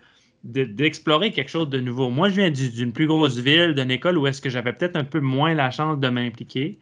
d'explorer 0.45 1.33
quelque 1.33 1.50
chose 1.50 1.68
de 1.68 1.80
nouveau. 1.80 2.11
Moi, 2.11 2.28
je 2.28 2.37
viens 2.37 2.50
d'une 2.50 2.92
plus 2.92 3.07
grosse 3.07 3.38
ville, 3.38 3.75
d'une 3.75 3.90
école 3.90 4.18
où 4.18 4.26
est-ce 4.26 4.40
que 4.40 4.50
j'avais 4.50 4.73
peut-être 4.73 4.97
un 4.97 5.04
peu 5.04 5.21
moins 5.21 5.54
la 5.54 5.71
chance 5.71 5.99
de 5.99 6.09
m'impliquer. 6.09 6.78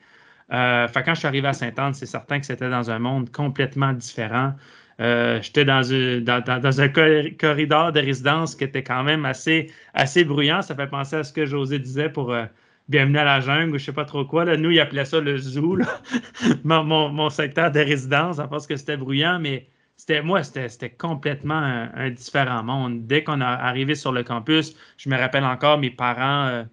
Euh, 0.53 0.87
quand 0.95 1.15
je 1.15 1.21
suis 1.21 1.29
arrivé 1.29 1.49
à 1.49 1.53
Sainte-Anne, 1.53 1.95
c'est 1.95 2.07
certain 2.07 2.39
que 2.39 2.47
c'était 2.47 2.71
dans 2.71 2.91
un 2.91 2.99
monde 2.99 3.31
complètement 3.31 3.93
différent. 3.93 4.55
Euh, 5.01 5.43
j'étais 5.43 5.65
dans, 5.65 5.93
un 5.93 6.89
corridor 6.89 7.93
de 7.93 8.01
résidence 8.01 8.55
qui 8.55 8.65
était 8.65 8.83
quand 8.83 9.03
même 9.03 9.25
assez, 9.25 9.71
assez 9.95 10.25
bruyant. 10.25 10.63
Ça 10.63 10.75
fait 10.75 10.87
penser 10.87 11.17
à 11.17 11.25
ce 11.25 11.33
que 11.33 11.45
José 11.47 11.79
disait 11.79 12.09
pour 12.09 12.33
euh, 12.33 12.45
Bienvenue 12.89 13.19
à 13.19 13.25
la 13.25 13.41
jungle 13.41 13.75
ou 13.75 13.79
je 13.79 13.85
sais 13.85 13.93
pas 13.93 14.05
trop 14.05 14.25
quoi. 14.25 14.45
Nous, 14.57 14.71
il 14.71 14.79
appelait 14.79 15.05
ça 15.05 15.19
le 15.19 15.37
zoo, 15.39 15.77
mon, 16.65 17.31
secteur 17.31 17.73
de 17.73 17.81
résidence, 17.81 18.39
à 18.39 18.47
parce 18.47 18.65
que 18.65 18.77
c'était 18.77 18.97
bruyant, 18.97 19.41
mais 19.41 19.67
c'était 19.97 20.23
moi, 20.23 20.43
c'était 20.43 20.91
complètement 20.91 21.89
un, 21.95 22.11
différent 22.11 22.63
monde. 22.63 23.07
Dès 23.07 23.25
qu'on 23.25 23.41
est 23.41 23.45
arrivé 23.45 23.95
sur 23.95 24.13
le 24.13 24.23
campus, 24.23 24.77
je 24.99 25.09
me 25.09 25.17
rappelle 25.17 25.45
encore 25.45 25.79
mes 25.79 25.91
parents, 25.91 26.47
euh, 26.47 26.65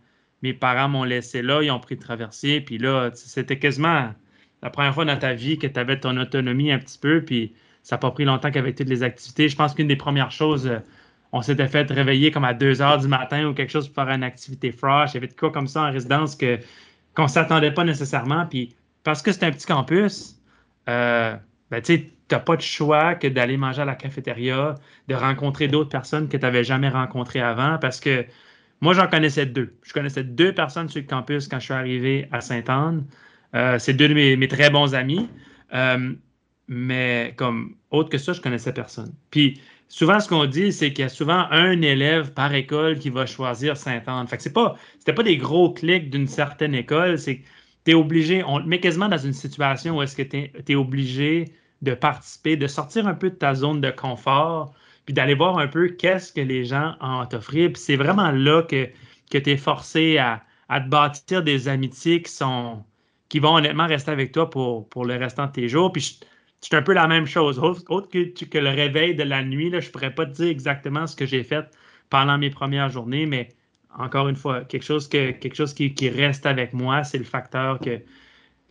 mes 0.41 0.53
parents 0.53 0.89
m'ont 0.89 1.03
laissé 1.03 1.41
là, 1.41 1.61
ils 1.63 1.71
ont 1.71 1.79
pris 1.79 1.95
le 1.95 2.01
traversier, 2.01 2.61
puis 2.61 2.77
là, 2.77 3.11
c'était 3.13 3.57
quasiment 3.57 4.13
la 4.61 4.69
première 4.69 4.93
fois 4.93 5.05
dans 5.05 5.17
ta 5.17 5.33
vie 5.33 5.57
que 5.57 5.67
tu 5.67 5.79
avais 5.79 5.99
ton 5.99 6.15
autonomie 6.17 6.71
un 6.71 6.79
petit 6.79 6.97
peu, 6.97 7.23
puis 7.23 7.53
ça 7.83 7.95
n'a 7.95 7.99
pas 7.99 8.11
pris 8.11 8.25
longtemps 8.25 8.51
qu'avec 8.51 8.75
toutes 8.75 8.89
les 8.89 9.03
activités. 9.03 9.49
Je 9.49 9.55
pense 9.55 9.73
qu'une 9.73 9.87
des 9.87 9.95
premières 9.95 10.31
choses, 10.31 10.67
euh, 10.67 10.79
on 11.33 11.41
s'était 11.41 11.67
fait 11.67 11.89
réveiller 11.91 12.31
comme 12.31 12.45
à 12.45 12.53
2 12.53 12.81
heures 12.81 12.99
du 12.99 13.07
matin 13.07 13.45
ou 13.47 13.53
quelque 13.53 13.71
chose 13.71 13.87
pour 13.89 14.03
faire 14.03 14.13
une 14.13 14.23
activité 14.23 14.71
fresh. 14.71 15.11
Il 15.11 15.15
y 15.15 15.17
avait 15.17 15.27
de 15.27 15.33
quoi 15.33 15.51
comme 15.51 15.67
ça 15.67 15.83
en 15.83 15.91
résidence 15.91 16.37
qu'on 16.37 17.23
ne 17.23 17.27
s'attendait 17.27 17.73
pas 17.73 17.83
nécessairement. 17.83 18.45
Puis 18.45 18.75
parce 19.03 19.21
que 19.21 19.31
c'est 19.31 19.43
un 19.43 19.51
petit 19.51 19.65
campus, 19.65 20.35
euh, 20.87 21.35
ben, 21.73 21.81
tu 21.81 22.11
n'as 22.31 22.39
pas 22.39 22.55
de 22.55 22.61
choix 22.61 23.15
que 23.15 23.25
d'aller 23.27 23.57
manger 23.57 23.81
à 23.81 23.85
la 23.85 23.95
cafétéria, 23.95 24.75
de 25.07 25.15
rencontrer 25.15 25.67
d'autres 25.67 25.89
personnes 25.89 26.29
que 26.29 26.37
tu 26.37 26.43
n'avais 26.43 26.63
jamais 26.63 26.89
rencontrées 26.89 27.41
avant 27.41 27.79
parce 27.79 27.99
que 27.99 28.25
moi, 28.81 28.93
j'en 28.93 29.07
connaissais 29.07 29.47
deux. 29.47 29.73
Je 29.81 29.91
connaissais 29.91 30.23
deux 30.23 30.53
personnes 30.53 30.87
sur 30.87 31.01
le 31.01 31.07
campus 31.07 31.47
quand 31.47 31.57
je 31.57 31.65
suis 31.65 31.73
arrivé 31.73 32.27
à 32.31 32.41
Sainte-Anne. 32.41 33.07
Euh, 33.55 33.79
c'est 33.79 33.93
deux 33.93 34.07
de 34.07 34.13
mes, 34.13 34.47
très 34.47 34.69
bons 34.69 34.93
amis. 34.93 35.27
Euh, 35.73 36.13
mais 36.67 37.33
comme 37.37 37.75
autre 37.89 38.09
que 38.09 38.19
ça, 38.19 38.33
je 38.33 38.41
connaissais 38.41 38.73
personne. 38.73 39.11
Puis 39.31 39.59
souvent, 39.87 40.19
ce 40.19 40.29
qu'on 40.29 40.45
dit, 40.45 40.71
c'est 40.71 40.93
qu'il 40.93 41.03
y 41.03 41.05
a 41.05 41.09
souvent 41.09 41.47
un 41.49 41.81
élève 41.81 42.33
par 42.33 42.53
école 42.53 42.99
qui 42.99 43.09
va 43.09 43.25
choisir 43.25 43.77
Sainte-Anne. 43.77 44.27
Fait 44.27 44.37
que 44.37 44.43
c'est 44.43 44.53
pas, 44.53 44.75
c'était 44.99 45.13
pas 45.13 45.23
des 45.23 45.37
gros 45.37 45.73
clics 45.73 46.11
d'une 46.11 46.27
certaine 46.27 46.75
école, 46.75 47.17
c'est 47.17 47.37
que 47.37 47.43
tu 47.85 47.91
es 47.91 47.93
obligé, 47.95 48.43
on 48.43 48.61
te 48.61 48.67
met 48.67 48.79
quasiment 48.79 49.09
dans 49.09 49.17
une 49.17 49.33
situation 49.33 49.97
où 49.97 50.01
est-ce 50.03 50.15
que 50.15 50.21
tu 50.21 50.51
es, 50.67 50.75
obligé 50.75 51.53
de 51.83 51.93
participer, 51.93 52.57
de 52.57 52.67
sortir 52.67 53.07
un 53.07 53.13
peu 53.13 53.29
de 53.29 53.35
ta 53.35 53.53
zone 53.53 53.81
de 53.81 53.91
confort, 53.91 54.73
puis 55.05 55.13
d'aller 55.13 55.35
voir 55.35 55.59
un 55.59 55.67
peu 55.67 55.89
qu'est-ce 55.89 56.33
que 56.33 56.41
les 56.41 56.65
gens 56.65 56.95
ont 57.01 57.25
t'offrir. 57.25 57.73
Puis 57.73 57.81
c'est 57.81 57.97
vraiment 57.97 58.31
là 58.31 58.63
que, 58.63 58.89
que 59.29 59.37
tu 59.37 59.51
es 59.51 59.57
forcé 59.57 60.17
à, 60.17 60.43
à, 60.69 60.81
te 60.81 60.89
bâtir 60.89 61.43
des 61.43 61.67
amitiés 61.67 62.21
qui 62.21 62.31
sont 62.31 62.83
qui 63.29 63.39
vont 63.39 63.55
honnêtement 63.55 63.87
rester 63.87 64.11
avec 64.11 64.31
toi 64.31 64.49
pour, 64.49 64.87
pour 64.89 65.05
le 65.05 65.15
restant 65.15 65.47
de 65.47 65.51
tes 65.51 65.67
jours. 65.67 65.91
Puis 65.91 66.19
c'est 66.61 66.75
un 66.75 66.81
peu 66.81 66.93
la 66.93 67.07
même 67.07 67.25
chose. 67.25 67.59
Autre, 67.59 68.09
que, 68.09 68.57
le 68.57 68.69
réveil 68.69 69.15
de 69.15 69.23
la 69.23 69.43
nuit, 69.43 69.69
là, 69.69 69.79
je 69.79 69.87
ne 69.87 69.91
pourrais 69.91 70.13
pas 70.13 70.25
te 70.25 70.31
dire 70.31 70.47
exactement 70.47 71.07
ce 71.07 71.15
que 71.15 71.25
j'ai 71.25 71.43
fait 71.43 71.65
pendant 72.09 72.37
mes 72.37 72.49
premières 72.49 72.89
journées, 72.89 73.25
mais 73.25 73.49
encore 73.97 74.29
une 74.29 74.35
fois, 74.35 74.61
quelque 74.61 74.83
chose, 74.83 75.09
chose 75.53 75.73
qui, 75.73 76.09
reste 76.09 76.45
avec 76.45 76.73
moi, 76.73 77.03
c'est 77.03 77.17
le 77.17 77.23
facteur 77.23 77.79
que 77.79 77.99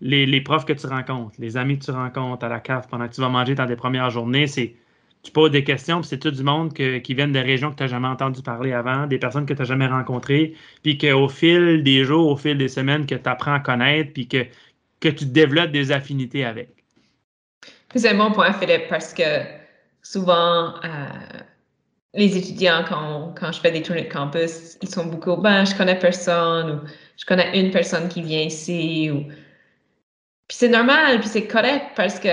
les, 0.03 0.41
profs 0.41 0.65
que 0.65 0.73
tu 0.73 0.87
rencontres, 0.87 1.37
les 1.39 1.57
amis 1.57 1.79
que 1.79 1.85
tu 1.85 1.91
rencontres 1.93 2.45
à 2.45 2.49
la 2.49 2.61
cave 2.61 2.87
pendant 2.91 3.09
que 3.09 3.15
tu 3.15 3.21
vas 3.21 3.29
manger 3.29 3.55
dans 3.55 3.67
tes 3.67 3.77
premières 3.77 4.11
journées, 4.11 4.47
c'est 4.47 4.75
tu 5.23 5.31
poses 5.31 5.53
des 5.53 5.63
questions, 5.63 6.01
puis 6.01 6.09
c'est 6.09 6.19
tout 6.19 6.33
du 6.33 6.43
monde 6.43 6.73
qui 6.73 7.15
viennent 7.15 7.33
de 7.33 7.39
régions 7.39 7.71
que 7.71 7.77
tu 7.77 7.85
n'as 7.85 7.89
jamais 7.89 8.09
entendu 8.09 8.43
parler 8.43 8.73
avant, 8.73 9.07
des 9.07 9.19
personnes 9.19 9.47
que 9.47 9.55
tu 9.55 9.61
n'as 9.61 9.69
jamais 9.69 9.87
rencontrées, 9.87 10.55
puis 10.83 10.99
qu'au 10.99 11.29
fil 11.29 11.85
des 11.85 12.05
jours, 12.05 12.27
au 12.27 12.37
fil 12.37 12.59
des 12.59 12.67
semaines, 12.67 13.07
que 13.07 13.15
tu 13.15 13.29
apprends 13.29 13.55
à 13.55 13.61
connaître, 13.61 14.13
puis 14.13 14.27
que, 14.27 14.45
que 14.99 15.09
tu 15.09 15.27
développes 15.27 15.71
des 15.71 15.93
affinités 15.93 16.45
avec. 16.45 16.71
C'est 17.95 18.09
un 18.09 18.17
bon 18.17 18.33
point, 18.33 18.53
Philippe, 18.55 18.89
parce 18.89 19.15
que 19.15 19.45
souvent, 20.03 20.75
euh, 20.85 21.07
les 22.15 22.37
étudiants, 22.37 22.85
quand, 22.89 23.33
quand, 23.39 23.53
je 23.53 23.61
fais 23.61 23.71
des 23.71 23.83
tournées 23.83 24.09
de 24.09 24.13
campus, 24.13 24.77
ils 24.83 24.89
sont 24.89 25.07
beaucoup, 25.07 25.37
ben, 25.37 25.65
je 25.65 25.77
connais 25.77 25.97
personne, 25.97 26.71
ou 26.73 26.89
je 27.17 27.25
connais 27.25 27.61
une 27.61 27.71
personne 27.71 28.09
qui 28.09 28.23
vient 28.23 28.43
ici, 28.43 29.09
ou... 29.13 29.31
Puis 30.53 30.59
c'est 30.59 30.69
normal, 30.69 31.19
puis 31.19 31.31
c'est 31.31 31.47
correct, 31.47 31.93
parce 31.97 32.21
que 32.21 32.29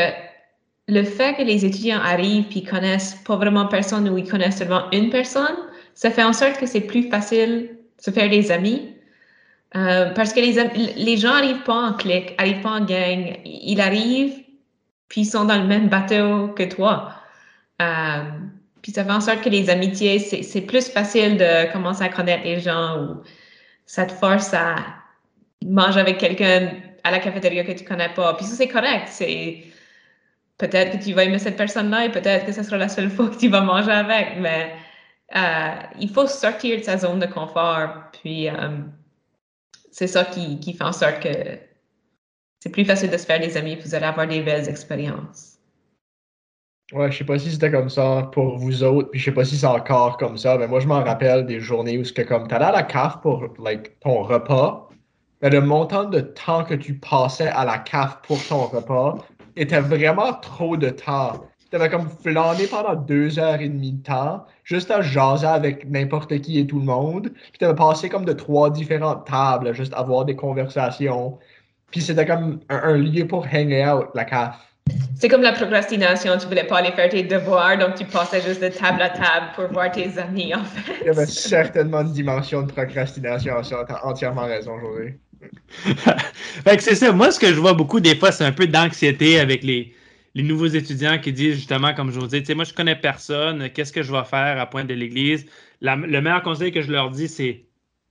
le 0.89 1.03
fait 1.05 1.38
que 1.38 1.41
les 1.41 1.63
étudiants 1.63 2.01
arrivent 2.01 2.49
puis 2.49 2.65
connaissent 2.65 3.15
pas 3.25 3.38
vraiment 3.38 3.65
personne 3.67 4.09
ou 4.09 4.17
ils 4.17 4.29
connaissent 4.29 4.57
seulement 4.57 4.91
une 4.91 5.09
personne, 5.09 5.55
ça 5.93 6.11
fait 6.11 6.23
en 6.23 6.33
sorte 6.33 6.59
que 6.59 6.65
c'est 6.65 6.81
plus 6.81 7.09
facile 7.09 7.77
de 7.97 8.03
se 8.03 8.11
faire 8.11 8.29
des 8.29 8.51
amis. 8.51 8.93
Euh, 9.77 10.09
parce 10.15 10.33
que 10.33 10.41
les, 10.41 10.51
les 10.97 11.15
gens 11.15 11.29
n'arrivent 11.29 11.63
pas 11.63 11.75
en 11.75 11.93
clic, 11.93 12.38
n'arrivent 12.38 12.59
pas 12.59 12.71
en 12.71 12.83
gang. 12.83 13.39
Ils 13.45 13.79
arrivent 13.79 14.43
puis 15.07 15.21
ils 15.21 15.25
sont 15.25 15.45
dans 15.45 15.57
le 15.57 15.67
même 15.67 15.88
bateau 15.88 16.49
que 16.49 16.63
toi. 16.63 17.13
Euh, 17.81 18.23
puis 18.81 18.91
ça 18.91 19.05
fait 19.05 19.11
en 19.11 19.21
sorte 19.21 19.39
que 19.45 19.49
les 19.49 19.69
amitiés, 19.69 20.19
c'est 20.19 20.61
plus 20.63 20.89
facile 20.89 21.38
de 21.38 21.71
commencer 21.71 22.03
à 22.03 22.09
connaître 22.09 22.43
les 22.43 22.59
gens 22.59 23.01
ou 23.01 23.21
ça 23.85 24.05
te 24.05 24.11
force 24.11 24.53
à 24.53 24.75
manger 25.65 26.01
avec 26.01 26.17
quelqu'un 26.17 26.71
à 27.03 27.12
la 27.12 27.20
cafétéria 27.20 27.63
que 27.63 27.72
tu 27.72 27.84
connais 27.84 28.13
pas. 28.13 28.34
Puis 28.36 28.46
ça, 28.46 28.56
c'est 28.56 28.68
correct. 28.68 29.08
C'est 29.08 29.63
peut-être 30.58 30.98
que 30.98 31.03
tu 31.03 31.13
vas 31.13 31.24
aimer 31.24 31.39
cette 31.39 31.58
personne-là 31.58 32.06
et 32.06 32.12
peut-être 32.12 32.46
que 32.46 32.51
ce 32.51 32.63
sera 32.63 32.77
la 32.77 32.89
seule 32.89 33.10
fois 33.15 33.29
que 33.29 33.38
tu 33.38 33.50
vas 33.50 33.62
manger 33.62 33.91
avec, 33.91 34.38
mais 34.39 34.74
euh, 35.36 35.75
il 36.00 36.10
faut 36.10 36.27
sortir 36.27 36.77
de 36.77 36.84
sa 36.84 36.98
zone 36.98 37.20
de 37.20 37.27
confort. 37.27 37.89
Puis 38.22 38.50
euh, 38.50 38.77
c'est 39.91 40.08
ça 40.08 40.25
qui, 40.25 40.60
qui 40.60 40.74
fait 40.74 40.84
en 40.84 40.94
sorte 40.94 41.22
que 41.22 41.29
c'est 42.60 42.70
plus 42.70 42.86
facile 42.86 43.10
de 43.10 43.18
se 43.18 43.25
faire 43.25 43.39
des 43.39 43.56
amis, 43.56 43.77
vous 43.84 43.96
allez 43.96 44.06
avoir 44.06 44.27
des 44.27 44.41
belles 44.41 44.68
expériences. 44.68 45.60
Ouais, 46.91 47.12
je 47.12 47.20
sais 47.20 47.24
pas 47.24 47.38
si 47.38 47.51
c'était 47.51 47.72
comme 47.72 47.89
ça 47.89 48.29
pour 48.34 48.58
vous 48.58 48.84
autres, 48.84 49.12
puis 49.12 49.20
je 49.20 49.25
sais 49.25 49.32
pas 49.32 49.46
si 49.46 49.58
c'est 49.58 49.68
encore 49.68 50.18
comme 50.18 50.38
ça, 50.38 50.58
mais 50.58 50.68
moi 50.68 50.79
je 50.79 50.88
m'en 50.88 51.03
rappelle 51.03 51.46
des 51.46 51.60
journées 51.60 52.00
où 52.00 52.03
c'était 52.03 52.25
comme 52.25 52.48
t'allais 52.48 52.65
à 52.65 52.72
la 52.72 52.84
CAF 52.84 53.22
pour 53.22 53.48
like, 53.60 54.00
ton 54.00 54.24
repas, 54.24 54.88
mais 55.41 55.50
le 55.50 55.62
montant 55.62 56.05
de 56.05 56.19
temps 56.19 56.63
que 56.63 56.74
tu 56.74 56.96
passais 56.96 57.48
à 57.48 57.65
la 57.65 57.77
CAF 57.77 58.22
pour 58.24 58.43
ton 58.46 58.65
repas 58.65 59.17
était 59.55 59.79
vraiment 59.79 60.34
trop 60.34 60.77
de 60.77 60.89
temps. 60.89 61.46
Tu 61.69 61.75
avais 61.75 61.89
comme 61.89 62.10
flâné 62.10 62.65
pendant 62.65 62.96
deux 62.96 63.38
heures 63.38 63.62
et 63.62 63.69
demie 63.69 63.93
de 63.93 64.03
temps, 64.03 64.46
juste 64.63 64.89
à 64.89 65.01
jaser 65.01 65.46
avec 65.46 65.88
n'importe 65.88 66.39
qui 66.41 66.60
et 66.60 66.65
tout 66.65 66.79
le 66.79 66.86
monde. 66.86 67.29
Puis 67.34 67.60
tu 67.60 67.65
avais 67.65 67.75
passé 67.75 68.10
comme 68.10 68.25
de 68.25 68.34
trois 68.34 68.72
différentes 68.72 69.27
tables, 69.27 69.74
juste 69.74 69.93
à 69.93 70.00
avoir 70.00 70.25
des 70.25 70.36
conversations. 70.36 71.38
Puis 71.91 72.01
c'était 72.01 72.25
comme 72.25 72.60
un, 72.69 72.98
lieu 72.98 73.27
pour 73.27 73.46
hang 73.46 73.72
out, 73.72 74.08
la 74.15 74.25
CAF. 74.25 74.55
C'est 75.15 75.27
comme 75.27 75.43
la 75.43 75.51
procrastination, 75.51 76.38
tu 76.39 76.48
voulais 76.48 76.63
pas 76.63 76.79
aller 76.79 76.91
faire 76.91 77.10
tes 77.10 77.22
devoirs, 77.22 77.77
donc 77.77 77.93
tu 77.96 78.05
passais 78.05 78.41
juste 78.41 78.63
de 78.63 78.69
table 78.69 79.01
à 79.01 79.10
table 79.10 79.48
pour 79.55 79.67
voir 79.67 79.91
tes 79.91 80.17
amis, 80.17 80.55
en 80.55 80.63
fait. 80.63 80.93
Il 81.01 81.08
y 81.08 81.10
avait 81.10 81.27
certainement 81.27 82.01
une 82.01 82.13
dimension 82.13 82.63
de 82.63 82.72
procrastination 82.72 83.62
ça, 83.62 83.86
t'as 83.88 84.01
entièrement 84.03 84.46
raison, 84.46 84.79
José. 84.79 85.19
fait 86.63 86.77
que 86.77 86.84
c'est 86.84 86.96
ça, 86.96 87.12
moi 87.12 87.31
ce 87.31 87.39
que 87.39 87.48
je 87.48 87.60
vois 87.60 87.74
beaucoup 87.74 88.00
des 88.00 88.15
fois, 88.15 88.31
c'est 88.31 88.46
un 88.46 88.51
peu 88.51 88.67
d'anxiété 88.67 89.39
avec 89.39 89.63
les, 89.63 89.93
les 90.36 90.43
nouveaux 90.43 90.67
étudiants 90.67 91.19
qui 91.19 91.34
disent 91.34 91.55
justement, 91.55 91.93
comme 91.93 92.12
José, 92.12 92.39
tu 92.41 92.48
sais, 92.48 92.55
moi 92.55 92.65
je 92.65 92.74
connais 92.74 92.96
personne, 92.96 93.69
qu'est-ce 93.72 93.93
que 93.93 94.03
je 94.03 94.12
vais 94.12 94.24
faire 94.24 94.60
à 94.60 94.65
Pointe 94.65 94.88
de 94.88 94.93
l'Église? 94.93 95.46
Le 95.81 96.22
meilleur 96.22 96.43
conseil 96.43 96.72
que 96.72 96.81
je 96.81 96.91
leur 96.91 97.10
dis, 97.12 97.27
c'est 97.27 97.65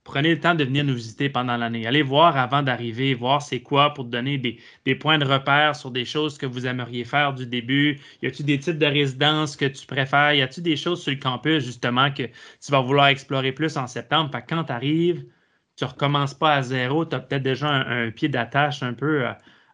prenez 0.09 0.33
le 0.33 0.39
temps 0.39 0.55
de 0.55 0.63
venir 0.63 0.83
nous 0.83 0.95
visiter 0.95 1.29
pendant 1.29 1.55
l'année. 1.55 1.85
Allez 1.85 2.01
voir 2.01 2.35
avant 2.35 2.63
d'arriver, 2.63 3.13
voir 3.13 3.41
c'est 3.43 3.59
quoi 3.61 3.93
pour 3.93 4.05
donner 4.05 4.37
des, 4.37 4.95
points 4.95 5.19
de 5.19 5.25
repère 5.25 5.75
sur 5.75 5.91
des 5.91 6.05
choses 6.05 6.37
que 6.37 6.47
vous 6.47 6.65
aimeriez 6.65 7.05
faire 7.05 7.33
du 7.33 7.45
début. 7.45 7.99
Y 8.23 8.27
a-t-il 8.27 8.45
des 8.45 8.59
types 8.59 8.79
de 8.79 8.85
résidences 8.87 9.55
que 9.55 9.65
tu 9.65 9.85
préfères? 9.85 10.33
Y 10.33 10.41
a-t-il 10.41 10.63
des 10.63 10.75
choses 10.77 11.03
sur 11.03 11.11
le 11.11 11.19
campus, 11.19 11.63
justement, 11.63 12.11
que 12.11 12.23
tu 12.23 12.71
vas 12.71 12.81
vouloir 12.81 13.07
explorer 13.07 13.51
plus 13.51 13.77
en 13.77 13.85
septembre? 13.85 14.31
quand 14.47 14.63
tu 14.63 14.71
arrives, 14.71 15.25
tu 15.79 15.85
recommences 15.85 16.33
pas 16.33 16.55
à 16.55 16.61
zéro, 16.61 17.05
tu 17.05 17.15
as 17.15 17.19
peut-être 17.19 17.43
déjà 17.43 17.69
un, 17.69 18.11
pied 18.11 18.27
d'attache 18.27 18.83
un 18.83 18.93
peu 18.93 19.25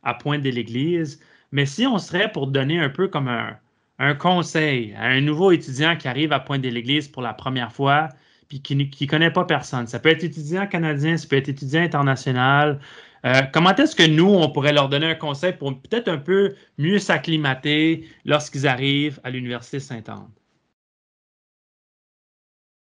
à, 0.04 0.14
point 0.14 0.40
de 0.40 0.50
l'église. 0.50 1.20
Mais 1.52 1.66
si 1.66 1.88
on 1.88 1.98
serait 1.98 2.32
pour 2.32 2.48
donner 2.48 2.80
un 2.80 2.90
peu 2.90 3.08
comme 3.08 3.28
un, 3.28 3.58
un 4.00 4.14
conseil 4.14 4.94
à 4.98 5.06
un 5.06 5.22
nouveau 5.22 5.52
étudiant 5.52 5.96
qui 5.96 6.08
arrive 6.08 6.32
à 6.32 6.40
Pointe 6.40 6.62
de 6.62 6.70
l'Église 6.70 7.08
pour 7.08 7.22
la 7.22 7.34
première 7.34 7.72
fois, 7.72 8.10
puis 8.48 8.62
qui 8.62 8.76
ne 8.76 9.08
connaît 9.08 9.32
pas 9.32 9.46
personne. 9.46 9.88
Ça 9.88 10.00
peut 10.00 10.10
être 10.10 10.24
étudiant 10.24 10.68
canadien, 10.68 11.18
ça 11.18 11.28
peut 11.28 11.38
être 11.38 11.50
étudiant 11.50 11.82
international. 11.82 12.80
Euh, 13.26 13.42
comment 13.52 13.74
est-ce 13.76 13.96
que 13.96 14.08
nous, 14.08 14.30
on 14.30 14.50
pourrait 14.52 14.74
leur 14.74 14.90
donner 14.90 15.08
un 15.08 15.16
conseil 15.16 15.54
pour 15.54 15.74
peut-être 15.82 16.08
un 16.08 16.20
peu 16.20 16.54
mieux 16.78 17.00
s'acclimater 17.00 18.08
lorsqu'ils 18.26 18.68
arrivent 18.68 19.20
à 19.24 19.32
l'Université 19.32 19.80
Sainte-Anne? 19.80 20.30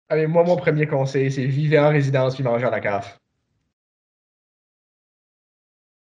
Allez, 0.09 0.27
moi, 0.27 0.43
mon 0.43 0.55
premier 0.55 0.85
conseil, 0.85 1.31
c'est 1.31 1.45
vivre 1.45 1.81
en 1.81 1.89
résidence 1.89 2.35
puis 2.35 2.43
manger 2.43 2.65
à 2.65 2.69
la 2.69 2.79
CAF. 2.79 3.17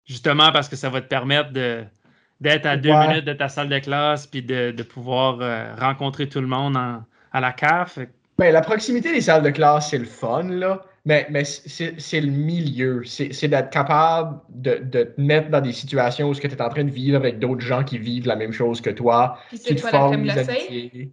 Justement 0.04 0.52
parce 0.52 0.68
que 0.68 0.76
ça 0.76 0.88
va 0.88 1.02
te 1.02 1.06
permettre 1.06 1.50
d'être 1.52 2.66
à 2.66 2.76
deux 2.76 2.92
minutes 2.92 3.24
de 3.24 3.34
ta 3.34 3.48
salle 3.48 3.68
de 3.68 3.78
classe 3.78 4.26
puis 4.26 4.42
de, 4.42 4.82
pouvoir 4.82 5.38
euh, 5.40 5.74
rencontrer 5.76 6.28
tout 6.28 6.40
le 6.40 6.46
monde 6.46 6.76
à 6.76 7.40
la 7.40 7.52
CAF. 7.52 7.98
Ben, 8.38 8.52
la 8.52 8.60
proximité 8.60 9.12
des 9.12 9.20
salles 9.20 9.42
de 9.42 9.50
classe, 9.50 9.90
c'est 9.90 9.98
le 9.98 10.04
fun, 10.04 10.44
là. 10.44 10.84
Mais, 11.04 11.26
mais 11.30 11.44
c'est 11.44 12.20
le 12.20 12.30
milieu. 12.30 13.02
C'est 13.04 13.48
d'être 13.48 13.70
capable 13.70 14.40
de, 14.50 14.76
de, 14.76 15.04
te 15.04 15.20
mettre 15.20 15.48
dans 15.48 15.60
des 15.60 15.72
situations 15.72 16.28
où 16.28 16.34
tu 16.34 16.46
es 16.46 16.62
en 16.62 16.68
train 16.68 16.84
de 16.84 16.90
vivre 16.90 17.16
avec 17.16 17.38
d'autres 17.38 17.62
gens 17.62 17.82
qui 17.82 17.98
vivent 17.98 18.26
la 18.26 18.36
même 18.36 18.52
chose 18.52 18.80
que 18.80 18.90
toi. 18.90 19.38
Puis 19.48 19.58
c'est 19.58 19.80
quoi 19.80 19.90
la 19.90 20.16
des 20.16 20.30
amitiés. 20.30 21.12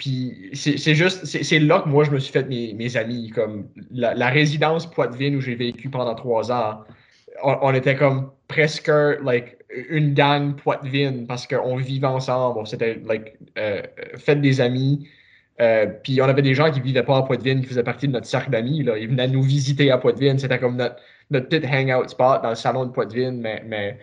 Puis 0.00 0.50
c'est 0.54 0.94
juste, 0.94 1.26
c'est 1.26 1.58
là 1.58 1.80
que 1.80 1.88
moi, 1.90 2.04
je 2.04 2.10
me 2.10 2.18
suis 2.18 2.32
fait 2.32 2.48
mes, 2.48 2.72
mes 2.72 2.96
amis. 2.96 3.28
Comme 3.28 3.68
la, 3.90 4.30
résidence 4.30 4.90
Poitvin 4.90 5.34
où 5.34 5.42
j'ai 5.42 5.54
vécu 5.54 5.90
pendant 5.90 6.14
trois 6.14 6.50
ans, 6.50 6.80
on, 7.42 7.74
était 7.74 7.96
comme 7.96 8.30
presque 8.48 8.90
like, 9.22 9.58
une 9.90 10.14
gang 10.14 10.56
Poitvin 10.56 11.26
parce 11.28 11.46
qu'on 11.46 11.76
vivait 11.76 12.06
ensemble. 12.06 12.60
On 12.60 12.64
s'était 12.64 12.98
like, 13.04 13.36
euh, 13.58 13.82
fait 14.16 14.36
des 14.36 14.62
amis. 14.62 15.06
Euh, 15.60 15.84
puis 16.02 16.22
on 16.22 16.24
avait 16.24 16.40
des 16.40 16.54
gens 16.54 16.70
qui 16.70 16.80
vivaient 16.80 17.02
pas 17.02 17.18
à 17.18 17.22
Poitvine, 17.22 17.60
qui 17.60 17.66
faisaient 17.66 17.82
partie 17.82 18.08
de 18.08 18.12
notre 18.12 18.26
cercle 18.26 18.50
d'amis. 18.50 18.78
Ils 18.78 19.08
venaient 19.08 19.28
nous 19.28 19.42
visiter 19.42 19.90
à 19.90 19.98
Poitvine. 19.98 20.38
C'était 20.38 20.58
comme 20.58 20.76
notre, 20.76 20.96
notre 21.30 21.48
petit 21.50 21.66
hangout 21.66 22.08
spot 22.08 22.42
dans 22.42 22.48
le 22.48 22.54
salon 22.54 22.86
de 22.86 22.90
Poitvine. 22.92 23.38
Mais, 23.38 23.62
mais 23.66 23.98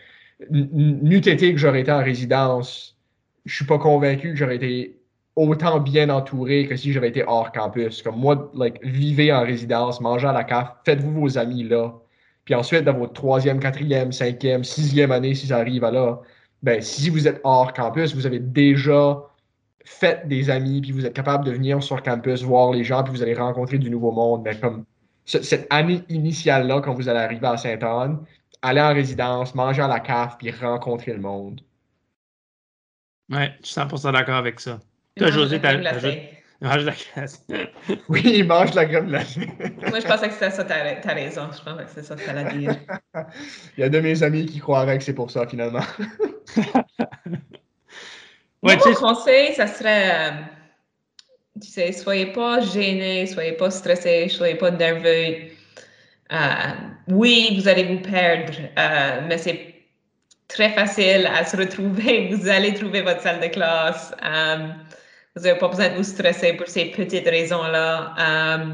n'eût 0.51 1.27
été 1.27 1.53
que 1.53 1.57
j'aurais 1.57 1.81
été 1.81 1.91
en 1.91 2.03
résidence, 2.03 2.95
je 3.45 3.55
suis 3.55 3.65
pas 3.65 3.79
convaincu 3.79 4.29
que 4.33 4.35
j'aurais 4.35 4.57
été 4.57 4.96
autant 5.37 5.79
bien 5.79 6.09
entouré 6.09 6.67
que 6.67 6.75
si 6.75 6.91
j'avais 6.91 7.09
été 7.09 7.23
hors 7.25 7.51
campus. 7.51 8.01
Comme 8.01 8.17
moi, 8.17 8.51
like, 8.55 8.83
vivez 8.83 9.31
en 9.31 9.43
résidence, 9.43 10.01
mangez 10.01 10.27
à 10.27 10.33
la 10.33 10.43
cave, 10.43 10.71
faites-vous 10.83 11.13
vos 11.13 11.37
amis 11.37 11.63
là. 11.63 11.93
Puis 12.43 12.55
ensuite, 12.55 12.83
dans 12.83 12.97
votre 12.97 13.13
troisième, 13.13 13.59
quatrième, 13.59 14.11
cinquième, 14.11 14.63
sixième 14.63 15.11
année, 15.11 15.35
si 15.35 15.47
ça 15.47 15.57
arrive 15.57 15.83
là, 15.83 16.19
ben, 16.63 16.81
si 16.81 17.09
vous 17.09 17.27
êtes 17.27 17.39
hors 17.43 17.71
campus, 17.73 18.15
vous 18.15 18.25
avez 18.25 18.39
déjà 18.39 19.21
fait 19.85 20.27
des 20.27 20.49
amis, 20.49 20.81
puis 20.81 20.91
vous 20.91 21.05
êtes 21.05 21.13
capable 21.13 21.45
de 21.45 21.51
venir 21.51 21.81
sur 21.83 22.01
campus, 22.01 22.41
voir 22.43 22.71
les 22.71 22.83
gens, 22.83 23.03
puis 23.03 23.13
vous 23.13 23.21
allez 23.21 23.35
rencontrer 23.35 23.77
du 23.77 23.89
nouveau 23.89 24.11
monde. 24.11 24.41
Mais 24.43 24.59
comme 24.59 24.85
cette 25.25 25.67
année 25.69 26.03
initiale-là, 26.09 26.81
quand 26.81 26.93
vous 26.93 27.09
allez 27.09 27.19
arriver 27.19 27.47
à 27.47 27.57
Sainte-Anne, 27.57 28.19
aller 28.61 28.81
en 28.81 28.93
résidence, 28.93 29.53
manger 29.53 29.83
à 29.83 29.87
la 29.87 29.99
cave, 29.99 30.35
puis 30.39 30.51
rencontrer 30.51 31.13
le 31.13 31.21
monde. 31.21 31.61
Ouais, 33.29 33.51
je 33.61 33.67
suis 33.67 33.79
100% 33.79 34.13
d'accord 34.13 34.35
avec 34.35 34.59
ça. 34.59 34.79
Toi, 35.17 35.31
José, 35.31 35.59
t'as. 35.59 35.77
Mange 36.59 36.85
la 36.85 36.93
glace. 36.93 37.45
oui, 38.09 38.21
il 38.25 38.45
mange 38.45 38.73
la 38.73 38.85
crème 38.85 39.07
glacée. 39.07 39.47
Moi, 39.89 39.99
je 39.99 40.07
pensais 40.07 40.27
que 40.27 40.33
c'était 40.33 40.49
ça, 40.49 40.63
t'as 40.63 41.13
raison. 41.13 41.49
Je 41.55 41.63
pensais 41.63 41.83
que 41.83 41.89
c'est 41.93 42.03
ça 42.03 42.15
que 42.15 42.25
t'allais 42.25 42.57
dire. 42.57 42.75
il 43.77 43.81
y 43.81 43.83
a 43.83 43.89
de 43.89 43.99
mes 43.99 44.23
amis 44.23 44.47
qui 44.47 44.57
croiraient 44.59 44.97
que 44.97 45.03
c'est 45.03 45.13
pour 45.13 45.29
ça, 45.29 45.45
finalement. 45.45 45.83
ouais, 48.63 48.77
Mon 48.77 48.93
conseil, 48.95 49.53
ça 49.53 49.67
serait, 49.67 50.31
euh, 50.31 50.31
tu 51.61 51.67
sais, 51.67 51.91
soyez 51.91 52.33
pas 52.33 52.59
gênés, 52.61 53.27
soyez 53.27 53.51
pas 53.51 53.69
stressés, 53.69 54.27
soyez 54.27 54.55
pas 54.55 54.71
nerveux. 54.71 55.49
Euh, 56.31 56.37
oui, 57.07 57.55
vous 57.59 57.67
allez 57.67 57.83
vous 57.83 57.99
perdre, 58.01 58.53
euh, 58.79 59.21
mais 59.27 59.37
c'est 59.37 59.75
très 60.47 60.71
facile 60.71 61.27
à 61.27 61.45
se 61.45 61.55
retrouver. 61.55 62.29
Vous 62.31 62.47
allez 62.49 62.73
trouver 62.73 63.01
votre 63.01 63.21
salle 63.21 63.41
de 63.41 63.47
classe. 63.47 64.13
Vous 65.37 65.43
n'avez 65.43 65.59
pas 65.59 65.67
besoin 65.67 65.89
de 65.89 65.95
vous 65.95 66.03
stresser 66.03 66.53
pour 66.53 66.67
ces 66.67 66.85
petites 66.85 67.27
raisons-là. 67.27 68.15
Euh, 68.19 68.65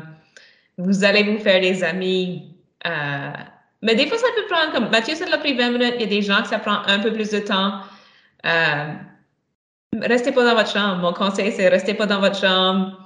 vous 0.77 1.03
allez 1.03 1.24
vous 1.24 1.38
faire 1.39 1.60
des 1.60 1.84
amis. 1.84 2.55
Euh, 2.88 3.32
mais 3.82 3.96
des 3.96 4.08
fois, 4.08 4.17
ça 4.17 4.27
peut 4.34 4.48
prendre, 4.50 4.72
comme 4.72 4.89
Mathieu, 4.89 5.13
ça 5.13 5.25
l'a 5.25 5.39
pris 5.39 5.58
20 5.58 5.72
minutes. 5.72 5.96
Il 5.96 6.01
y 6.01 6.05
a 6.05 6.08
des 6.08 6.22
gens 6.22 6.41
que 6.41 6.48
ça 6.48 6.60
prend 6.60 6.82
un 6.88 7.00
peu 7.00 7.12
plus 7.12 7.32
de 7.32 7.39
temps. 7.39 7.82
Euh, 8.46 8.93
restez 10.03 10.32
pas 10.32 10.46
dans 10.46 10.55
votre 10.55 10.72
chambre. 10.72 11.01
Mon 11.01 11.12
conseil, 11.12 11.51
c'est 11.51 11.67
restez 11.67 11.96
pas 11.96 12.05
dans 12.05 12.22
votre 12.22 12.39
chambre. 12.39 12.98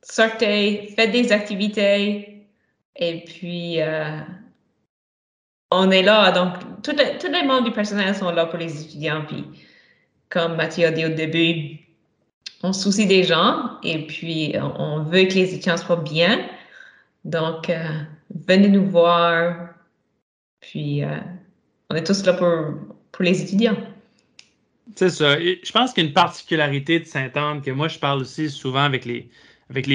Sortez, 0.00 0.94
faites 0.96 1.10
des 1.10 1.32
activités. 1.32 2.46
Et 2.96 3.24
puis, 3.26 3.78
on 5.70 5.90
est 5.90 6.02
là. 6.02 6.32
Donc, 6.32 6.54
tous 6.82 6.96
les, 6.96 7.18
tous 7.18 7.30
les 7.30 7.42
membres 7.42 7.64
du 7.64 7.72
personnel 7.72 8.14
sont 8.14 8.30
là 8.30 8.46
pour 8.46 8.58
les 8.58 8.82
étudiants. 8.82 9.24
Puis, 9.28 9.44
comme 10.30 10.56
Mathieu 10.56 10.86
a 10.86 10.90
dit 10.90 11.04
au 11.04 11.10
début, 11.10 11.78
on 12.62 12.72
soucie 12.72 13.06
des 13.06 13.24
gens 13.24 13.78
et 13.82 14.06
puis 14.06 14.54
on 14.78 15.02
veut 15.02 15.24
que 15.24 15.34
les 15.34 15.54
étudiants 15.54 15.76
soient 15.76 15.96
bien. 15.96 16.48
Donc, 17.24 17.70
euh, 17.70 17.84
venez 18.46 18.68
nous 18.68 18.88
voir. 18.88 19.68
Puis, 20.60 21.04
euh, 21.04 21.18
on 21.90 21.94
est 21.94 22.04
tous 22.04 22.24
là 22.24 22.34
pour, 22.34 23.20
les 23.20 23.42
étudiants. 23.42 23.76
C'est 24.96 25.10
ça. 25.10 25.38
je 25.38 25.72
pense 25.72 25.92
qu'une 25.92 26.12
particularité 26.12 27.00
de 27.00 27.04
Sainte-Anne, 27.04 27.62
que 27.62 27.70
moi, 27.70 27.88
je 27.88 27.98
parle 27.98 28.20
aussi 28.20 28.50
souvent 28.50 28.82
avec 28.82 29.04
les, 29.04 29.30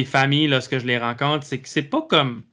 familles 0.06 0.48
lorsque 0.48 0.78
je 0.80 0.86
les 0.86 0.98
rencontre, 0.98 1.46
c'est 1.46 1.60
que 1.60 1.70
c'est 1.70 1.84
pas 1.84 2.02
comme. 2.02 2.44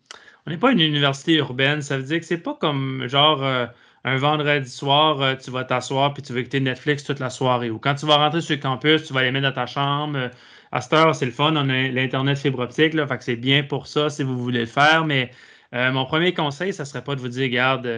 On 0.47 0.51
n'est 0.51 0.59
pas 0.59 0.73
une 0.73 0.81
université 0.81 1.35
urbaine. 1.35 1.81
Ça 1.81 1.97
veut 1.97 2.03
dire 2.03 2.21
que 2.21 2.27
c'est 2.27 2.39
pas 2.39 2.55
comme 2.55 3.07
genre. 3.07 3.43
Euh, 3.43 3.67
un 4.05 4.17
vendredi 4.17 4.71
soir, 4.71 5.21
euh, 5.23 5.35
tu 5.37 5.51
vas 5.51 5.65
t'asseoir 5.65 6.13
puis 6.13 6.23
tu 6.23 6.33
vas 6.33 6.41
écouter 6.41 6.61
Netflix 6.61 7.05
toute 7.05 7.21
la 7.21 7.31
soirée. 7.31 7.71
Ou 7.71 7.79
quand 7.79 7.95
tu 7.95 8.07
vas 8.07 8.17
rentrer 8.17 8.41
sur 8.41 8.55
le 8.55 8.61
campus, 8.61 9.05
tu 9.05 9.13
vas 9.15 9.23
les 9.23 9.31
mettre 9.31 9.49
dans 9.49 9.55
ta 9.55 9.67
chambre. 9.67 10.19
Euh, 10.19 10.29
à 10.73 10.81
cette 10.81 10.93
heure, 10.93 11.15
c'est 11.15 11.27
le 11.27 11.33
fun. 11.33 11.55
On 11.57 11.69
a 11.71 11.89
l'Internet 11.89 12.39
fibre 12.39 12.61
optique, 12.61 12.95
là, 12.95 13.07
c'est 13.21 13.37
bien 13.37 13.63
pour 13.63 13.87
ça 13.87 14.11
si 14.11 14.23
vous 14.23 14.37
voulez 14.39 14.61
le 14.61 14.67
faire. 14.67 15.05
Mais 15.07 15.31
euh, 15.75 15.91
mon 15.93 16.05
premier 16.05 16.35
conseil, 16.35 16.73
ça 16.73 16.83
ne 16.83 16.89
serait 16.89 17.05
pas 17.05 17.15
de 17.15 17.21
vous 17.21 17.29
dire, 17.29 17.45
regarde, 17.45 17.89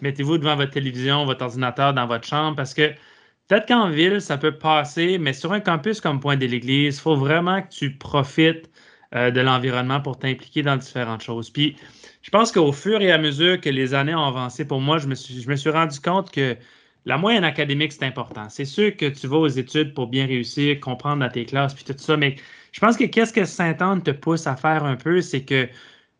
mettez-vous 0.00 0.38
devant 0.38 0.56
votre 0.56 0.72
télévision, 0.72 1.24
votre 1.26 1.44
ordinateur 1.44 1.92
dans 1.94 2.06
votre 2.06 2.26
chambre 2.26 2.56
parce 2.56 2.74
que 2.74 2.92
peut-être 3.48 3.66
qu'en 3.68 3.90
ville, 3.90 4.20
ça 4.20 4.38
peut 4.38 4.56
passer, 4.58 5.18
mais 5.18 5.32
sur 5.32 5.52
un 5.52 5.60
campus 5.60 6.00
comme 6.00 6.20
Point 6.20 6.36
de 6.36 6.46
l'Église, 6.46 6.96
il 6.96 7.00
faut 7.00 7.16
vraiment 7.16 7.62
que 7.62 7.68
tu 7.68 7.96
profites 7.96 8.70
de 9.14 9.40
l'environnement 9.40 10.00
pour 10.00 10.18
t'impliquer 10.18 10.62
dans 10.62 10.76
différentes 10.76 11.22
choses. 11.22 11.50
Puis, 11.50 11.76
je 12.22 12.30
pense 12.30 12.50
qu'au 12.52 12.72
fur 12.72 13.00
et 13.00 13.12
à 13.12 13.18
mesure 13.18 13.60
que 13.60 13.68
les 13.70 13.94
années 13.94 14.14
ont 14.14 14.24
avancé, 14.24 14.66
pour 14.66 14.80
moi, 14.80 14.98
je 14.98 15.06
me 15.06 15.14
suis, 15.14 15.40
je 15.40 15.48
me 15.48 15.56
suis 15.56 15.70
rendu 15.70 16.00
compte 16.00 16.30
que 16.30 16.56
la 17.04 17.18
moyenne 17.18 17.44
académique, 17.44 17.92
c'est 17.92 18.04
important. 18.04 18.48
C'est 18.48 18.64
sûr 18.64 18.96
que 18.96 19.06
tu 19.06 19.26
vas 19.26 19.36
aux 19.36 19.48
études 19.48 19.94
pour 19.94 20.06
bien 20.08 20.26
réussir, 20.26 20.80
comprendre 20.80 21.20
dans 21.20 21.28
tes 21.30 21.44
classes, 21.44 21.74
puis 21.74 21.84
tout 21.84 21.94
ça, 21.96 22.16
mais 22.16 22.36
je 22.72 22.80
pense 22.80 22.96
que 22.96 23.04
qu'est-ce 23.04 23.32
que 23.32 23.44
Saint-Anne 23.44 24.02
te 24.02 24.10
pousse 24.10 24.46
à 24.46 24.56
faire 24.56 24.84
un 24.84 24.96
peu, 24.96 25.20
c'est 25.20 25.44
que 25.44 25.68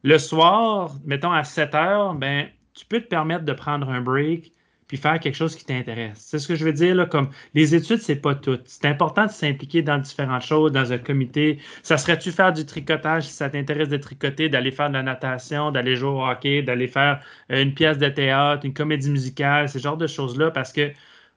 le 0.02 0.18
soir, 0.18 0.94
mettons 1.04 1.33
à 1.33 1.44
7 1.44 1.74
heures, 1.74 2.14
ben, 2.14 2.48
tu 2.74 2.85
peux 2.87 3.00
te 3.00 3.09
permettre 3.09 3.44
de 3.44 3.52
prendre 3.54 3.88
un 3.88 4.02
break, 4.02 4.52
puis 4.88 4.96
faire 4.96 5.18
quelque 5.18 5.34
chose 5.34 5.56
qui 5.56 5.64
t'intéresse. 5.64 6.18
C'est 6.18 6.38
ce 6.38 6.48
que 6.48 6.54
je 6.54 6.64
veux 6.64 6.72
dire, 6.72 7.08
comme 7.08 7.30
les 7.54 7.74
études, 7.74 8.00
c'est 8.00 8.16
pas 8.16 8.34
tout. 8.34 8.58
C'est 8.66 8.86
important 8.86 9.26
de 9.26 9.30
s'impliquer 9.30 9.82
dans 9.82 9.98
différentes 9.98 10.42
choses, 10.42 10.72
dans 10.72 10.92
un 10.92 10.98
comité. 10.98 11.58
Ça 11.82 11.96
serait-tu 11.96 12.32
faire 12.32 12.52
du 12.52 12.66
tricotage 12.66 13.24
si 13.24 13.32
ça 13.32 13.48
t'intéresse 13.50 13.88
de 13.88 13.96
tricoter, 13.96 14.48
d'aller 14.48 14.70
faire 14.70 14.88
de 14.88 14.94
la 14.94 15.02
natation, 15.02 15.70
d'aller 15.70 15.96
jouer 15.96 16.10
au 16.10 16.24
hockey, 16.24 16.62
d'aller 16.62 16.88
faire 16.88 17.20
euh, 17.50 17.62
une 17.62 17.74
pièce 17.74 17.98
de 17.98 18.08
théâtre, 18.08 18.64
une 18.64 18.74
comédie 18.74 19.10
musicale, 19.10 19.68
ce 19.68 19.78
genre 19.78 19.96
de 19.96 20.06
choses-là, 20.06 20.50
parce 20.50 20.72
que 20.72 20.92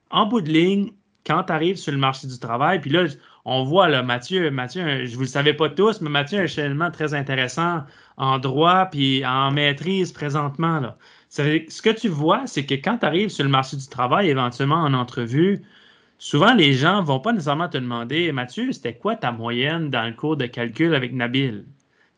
en 0.10 0.26
bout 0.26 0.42
de 0.42 0.50
ligne, 0.50 0.92
quand 1.26 1.44
tu 1.44 1.54
arrives 1.54 1.76
sur 1.78 1.92
le 1.92 1.98
marché 1.98 2.28
du 2.28 2.40
travail, 2.40 2.80
puis 2.80 2.90
là, 2.90 3.06
on 3.46 3.64
voit 3.64 3.90
là, 3.90 4.02
Mathieu, 4.04 4.50
Mathieu, 4.52 5.06
je 5.06 5.16
vous 5.16 5.22
le 5.22 5.28
savais 5.28 5.54
pas 5.54 5.70
tous, 5.70 6.02
mais 6.02 6.10
Mathieu 6.10 6.40
a 6.40 6.42
un 6.44 6.48
cheminement 6.48 6.92
très 6.92 7.14
intéressant 7.14 7.84
en 8.18 8.40
droit 8.40 8.86
puis 8.86 9.26
en 9.26 9.52
maîtrise 9.52 10.12
présentement. 10.12 10.96
Ce 11.30 11.82
que 11.82 11.90
tu 11.90 12.08
vois, 12.08 12.48
c'est 12.48 12.66
que 12.66 12.76
quand 12.76 13.00
tu 13.00 13.06
arrives 13.06 13.30
sur 13.30 13.44
le 13.44 13.50
marché 13.50 13.78
du 13.78 13.88
travail, 13.88 14.30
éventuellement 14.30 14.78
en 14.78 14.94
entrevue, 14.94 15.62
souvent 16.18 16.54
les 16.54 16.74
gens 16.74 17.02
ne 17.02 17.06
vont 17.06 17.20
pas 17.20 17.34
nécessairement 17.34 17.70
te 17.70 17.78
demander 17.78 18.32
Mathieu, 18.32 18.72
c'était 18.72 18.96
quoi 18.96 19.16
ta 19.16 19.32
moyenne 19.32 19.90
dans 19.90 20.06
le 20.08 20.14
cours 20.14 20.38
de 20.38 20.46
calcul 20.46 20.96
avec 20.96 21.14
Nabil 21.14 21.66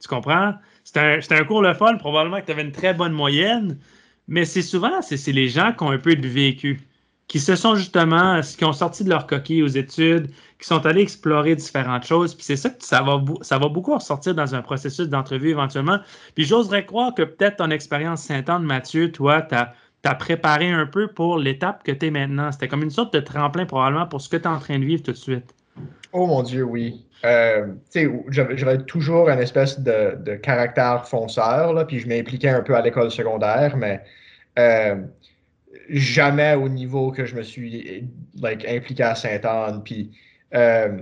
Tu 0.02 0.08
comprends? 0.08 0.54
C'était 0.84 1.20
un, 1.32 1.44
cours 1.44 1.62
le 1.62 1.74
fun, 1.74 1.98
probablement 1.98 2.40
que 2.42 2.46
tu 2.46 2.52
avais 2.52 2.64
une 2.64 2.72
très 2.72 2.94
bonne 2.94 3.14
moyenne, 3.14 3.80
mais 4.28 4.46
c'est 4.46 4.62
souvent 4.62 5.02
c'est 5.02 5.32
les 5.32 5.50
gens 5.50 5.74
qui 5.74 5.84
ont 5.84 5.92
un 5.92 6.00
peu 6.00 6.16
de 6.16 6.28
vécu 6.28 6.80
qui 7.30 7.40
se 7.40 7.56
sont 7.56 7.76
justement, 7.76 8.42
qui 8.42 8.66
ont 8.66 8.74
sorti 8.74 9.04
de 9.04 9.10
leur 9.10 9.28
coquille 9.28 9.62
aux 9.62 9.68
études, 9.68 10.32
qui 10.60 10.68
sont 10.68 10.84
allés 10.86 11.04
explorer 11.04 11.56
différentes 11.56 12.04
choses. 12.04 12.34
Puis 12.34 12.44
c'est 12.44 12.58
ça 12.58 12.72
que 12.72 12.84
ça 12.84 13.04
va, 13.04 13.22
ça 13.42 13.60
beaucoup 13.60 13.94
ressortir 13.94 14.34
dans 14.34 14.56
un 14.56 14.64
processus 14.64 15.08
d'entrevue 15.08 15.52
éventuellement. 15.52 16.00
Puis 16.34 16.44
j'oserais 16.44 16.86
croire 16.86 17.14
que 17.14 17.22
peut-être 17.22 17.58
ton 17.58 17.70
expérience 17.70 18.24
Saint-Anne, 18.24 18.64
Mathieu, 18.64 19.12
toi, 19.12 19.44
tu 19.44 19.56
as, 19.56 20.16
préparé 20.16 20.72
un 20.72 20.88
peu 20.88 21.08
pour 21.08 21.38
l'étape 21.38 21.84
que 21.84 21.92
tu 21.92 22.08
es 22.08 22.12
maintenant. 22.12 22.52
C'était 22.52 22.68
comme 22.68 22.82
une 22.82 22.90
sorte 22.90 23.14
de 23.14 23.20
tremplin 23.20 23.66
probablement 23.66 24.08
pour 24.08 24.22
ce 24.22 24.28
que 24.28 24.38
tu 24.38 24.44
es 24.44 24.48
en 24.48 24.60
train 24.60 24.80
de 24.80 24.86
vivre 24.86 25.04
tout 25.04 25.12
de 25.12 25.18
suite. 25.18 25.54
Oh 26.12 26.26
mon 26.26 26.42
Dieu, 26.42 26.64
oui. 26.64 27.06
Euh, 27.26 27.68
j'avais 28.30 28.80
toujours 28.86 29.30
une 29.30 29.40
espèce 29.40 29.80
de, 29.80 30.36
caractère 30.42 31.08
fonceur, 31.08 31.74
là, 31.74 31.86
puis 31.86 32.00
je 32.00 32.08
m'impliquais 32.08 32.50
un 32.50 32.62
peu 32.62 32.76
à 32.76 32.82
l'école 32.82 33.12
secondaire, 33.12 33.78
mais 33.78 34.02
euh, 34.58 34.96
jamais 35.90 36.56
au 36.56 36.70
niveau 36.70 37.12
que 37.12 37.26
je 37.26 37.36
me 37.36 37.44
suis 37.44 38.08
like, 38.42 38.66
impliqué 38.68 39.04
à 39.04 39.16
Sainte-Anne. 39.16 39.82
Puis, 39.84 40.12
euh, 40.56 41.02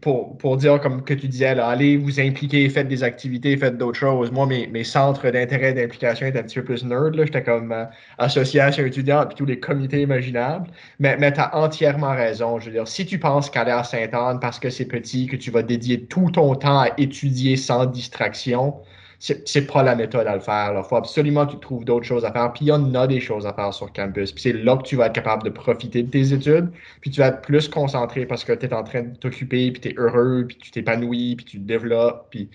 pour, 0.00 0.38
pour 0.38 0.56
dire 0.56 0.80
comme 0.80 1.04
que 1.04 1.12
tu 1.12 1.28
disais, 1.28 1.48
allez 1.48 1.98
vous 1.98 2.18
impliquer, 2.20 2.66
faites 2.70 2.88
des 2.88 3.02
activités, 3.02 3.54
faites 3.56 3.76
d'autres 3.76 3.98
choses. 3.98 4.32
Moi, 4.32 4.46
mes, 4.46 4.66
mes 4.66 4.82
centres 4.82 5.28
d'intérêt 5.30 5.74
d'implication 5.74 6.26
étaient 6.26 6.38
un 6.38 6.44
petit 6.44 6.60
peu 6.60 6.64
plus 6.64 6.84
nerd. 6.84 7.14
J'étais 7.22 7.42
comme 7.42 7.70
euh, 7.70 7.84
association 8.16 8.86
étudiante 8.86 9.28
puis 9.28 9.36
tous 9.36 9.44
les 9.44 9.60
comités 9.60 10.00
imaginables. 10.00 10.70
Mais, 11.00 11.18
mais 11.18 11.32
tu 11.32 11.40
as 11.40 11.54
entièrement 11.54 12.12
raison. 12.12 12.58
Je 12.60 12.66
veux 12.66 12.72
dire, 12.72 12.88
si 12.88 13.04
tu 13.04 13.18
penses 13.18 13.50
qu'aller 13.50 13.72
à 13.72 13.84
Sainte-Anne 13.84 14.40
parce 14.40 14.58
que 14.58 14.70
c'est 14.70 14.86
petit, 14.86 15.26
que 15.26 15.36
tu 15.36 15.50
vas 15.50 15.62
dédier 15.62 16.06
tout 16.06 16.30
ton 16.30 16.54
temps 16.54 16.80
à 16.80 16.88
étudier 16.96 17.56
sans 17.56 17.84
distraction, 17.84 18.76
c'est 19.22 19.66
pas 19.68 19.84
la 19.84 19.94
méthode 19.94 20.26
à 20.26 20.34
le 20.34 20.40
faire. 20.40 20.74
Il 20.76 20.82
faut 20.88 20.96
absolument 20.96 21.46
que 21.46 21.52
tu 21.52 21.60
trouves 21.60 21.84
d'autres 21.84 22.04
choses 22.04 22.24
à 22.24 22.32
faire. 22.32 22.52
Puis 22.52 22.64
il 22.64 22.68
y 22.68 22.72
en 22.72 22.92
a 22.96 23.06
des 23.06 23.20
choses 23.20 23.46
à 23.46 23.52
faire 23.52 23.72
sur 23.72 23.92
campus. 23.92 24.32
Puis 24.32 24.42
c'est 24.42 24.52
là 24.52 24.76
que 24.76 24.82
tu 24.82 24.96
vas 24.96 25.06
être 25.06 25.12
capable 25.12 25.44
de 25.44 25.50
profiter 25.50 26.02
de 26.02 26.10
tes 26.10 26.32
études. 26.32 26.72
Puis 27.00 27.10
tu 27.10 27.20
vas 27.20 27.28
être 27.28 27.40
plus 27.40 27.68
concentré 27.68 28.26
parce 28.26 28.42
que 28.42 28.52
tu 28.52 28.66
es 28.66 28.74
en 28.74 28.82
train 28.82 29.02
de 29.02 29.16
t'occuper, 29.16 29.70
puis 29.70 29.80
tu 29.80 29.88
es 29.90 29.94
heureux, 29.96 30.46
puis 30.48 30.56
tu 30.56 30.72
t'épanouis, 30.72 31.36
puis 31.36 31.44
tu 31.44 31.58
te 31.58 31.64
développes. 31.64 32.26
Puis 32.30 32.50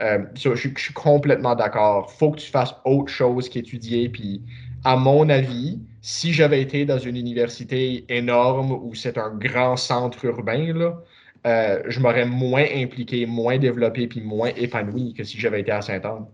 euh, 0.00 0.20
je, 0.36 0.54
suis 0.54 0.94
complètement 0.94 1.56
d'accord. 1.56 2.12
faut 2.12 2.30
que 2.30 2.38
tu 2.38 2.50
fasses 2.50 2.76
autre 2.84 3.12
chose 3.12 3.48
qu'étudier. 3.48 4.08
Puis 4.08 4.42
à 4.84 4.96
mon 4.96 5.28
avis, 5.28 5.80
si 6.02 6.32
j'avais 6.32 6.62
été 6.62 6.84
dans 6.84 6.98
une 6.98 7.16
université 7.16 8.04
énorme 8.08 8.70
où 8.70 8.94
c'est 8.94 9.18
un 9.18 9.30
grand 9.34 9.76
centre 9.76 10.24
urbain, 10.24 10.72
là, 10.72 11.02
euh, 11.46 11.82
je 11.88 11.98
m'aurais 12.00 12.24
moins 12.24 12.64
impliqué, 12.74 13.26
moins 13.26 13.58
développé, 13.58 14.06
puis 14.06 14.20
moins 14.20 14.50
épanoui 14.56 15.12
que 15.14 15.24
si 15.24 15.38
j'avais 15.38 15.60
été 15.60 15.72
à 15.72 15.82
Saint-Anne. 15.82 16.26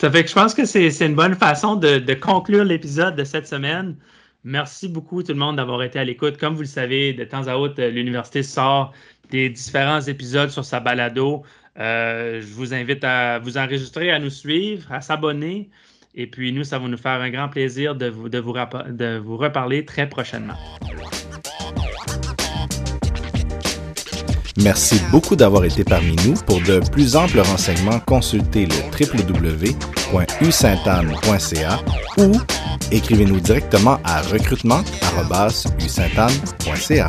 Ça 0.00 0.10
fait 0.12 0.22
que 0.22 0.28
je 0.28 0.34
pense 0.34 0.54
que 0.54 0.64
c'est 0.64 1.04
une 1.04 1.16
bonne 1.16 1.34
façon 1.34 1.74
de, 1.74 2.14
conclure 2.14 2.64
l'épisode 2.64 3.16
de 3.16 3.24
cette 3.24 3.48
semaine. 3.48 3.96
Merci 4.44 4.88
beaucoup 4.88 5.24
tout 5.24 5.32
le 5.32 5.38
monde 5.38 5.56
d'avoir 5.56 5.82
été 5.82 5.98
à 5.98 6.04
l'écoute. 6.04 6.36
Comme 6.38 6.54
vous 6.54 6.60
le 6.60 6.66
savez, 6.66 7.12
de 7.12 7.24
temps 7.24 7.48
à 7.48 7.56
autre, 7.56 7.82
l'université 7.82 8.44
sort 8.44 8.92
des 9.30 9.50
différents 9.50 10.00
épisodes 10.00 10.50
sur 10.50 10.64
sa 10.64 10.78
balado. 10.78 11.42
Euh, 11.80 12.40
je 12.40 12.46
vous 12.46 12.74
invite 12.74 13.02
à 13.02 13.40
vous 13.40 13.58
enregistrer, 13.58 14.12
à 14.12 14.20
nous 14.20 14.30
suivre, 14.30 14.92
à 14.92 15.00
s'abonner. 15.00 15.68
Et 16.14 16.26
puis 16.26 16.52
nous, 16.52 16.64
ça 16.64 16.78
va 16.78 16.88
nous 16.88 16.96
faire 16.96 17.20
un 17.20 17.30
grand 17.30 17.48
plaisir 17.48 17.94
de 17.94 18.08
vous, 18.08 18.28
de 18.28 18.38
vous, 18.38 18.52
de 18.52 19.18
vous 19.18 19.36
reparler 19.36 19.84
très 19.84 20.08
prochainement. 20.08 20.56
Merci 24.62 25.00
beaucoup 25.12 25.36
d'avoir 25.36 25.64
été 25.64 25.84
parmi 25.84 26.16
nous. 26.26 26.34
Pour 26.46 26.60
de 26.60 26.80
plus 26.90 27.14
amples 27.14 27.38
renseignements, 27.38 28.00
consultez 28.00 28.66
le 28.66 28.74
www.usaintanne.ca 28.90 31.78
ou 32.18 32.32
écrivez-nous 32.90 33.38
directement 33.38 34.00
à 34.02 34.20
recrutement.usaintanne.ca. 34.22 37.08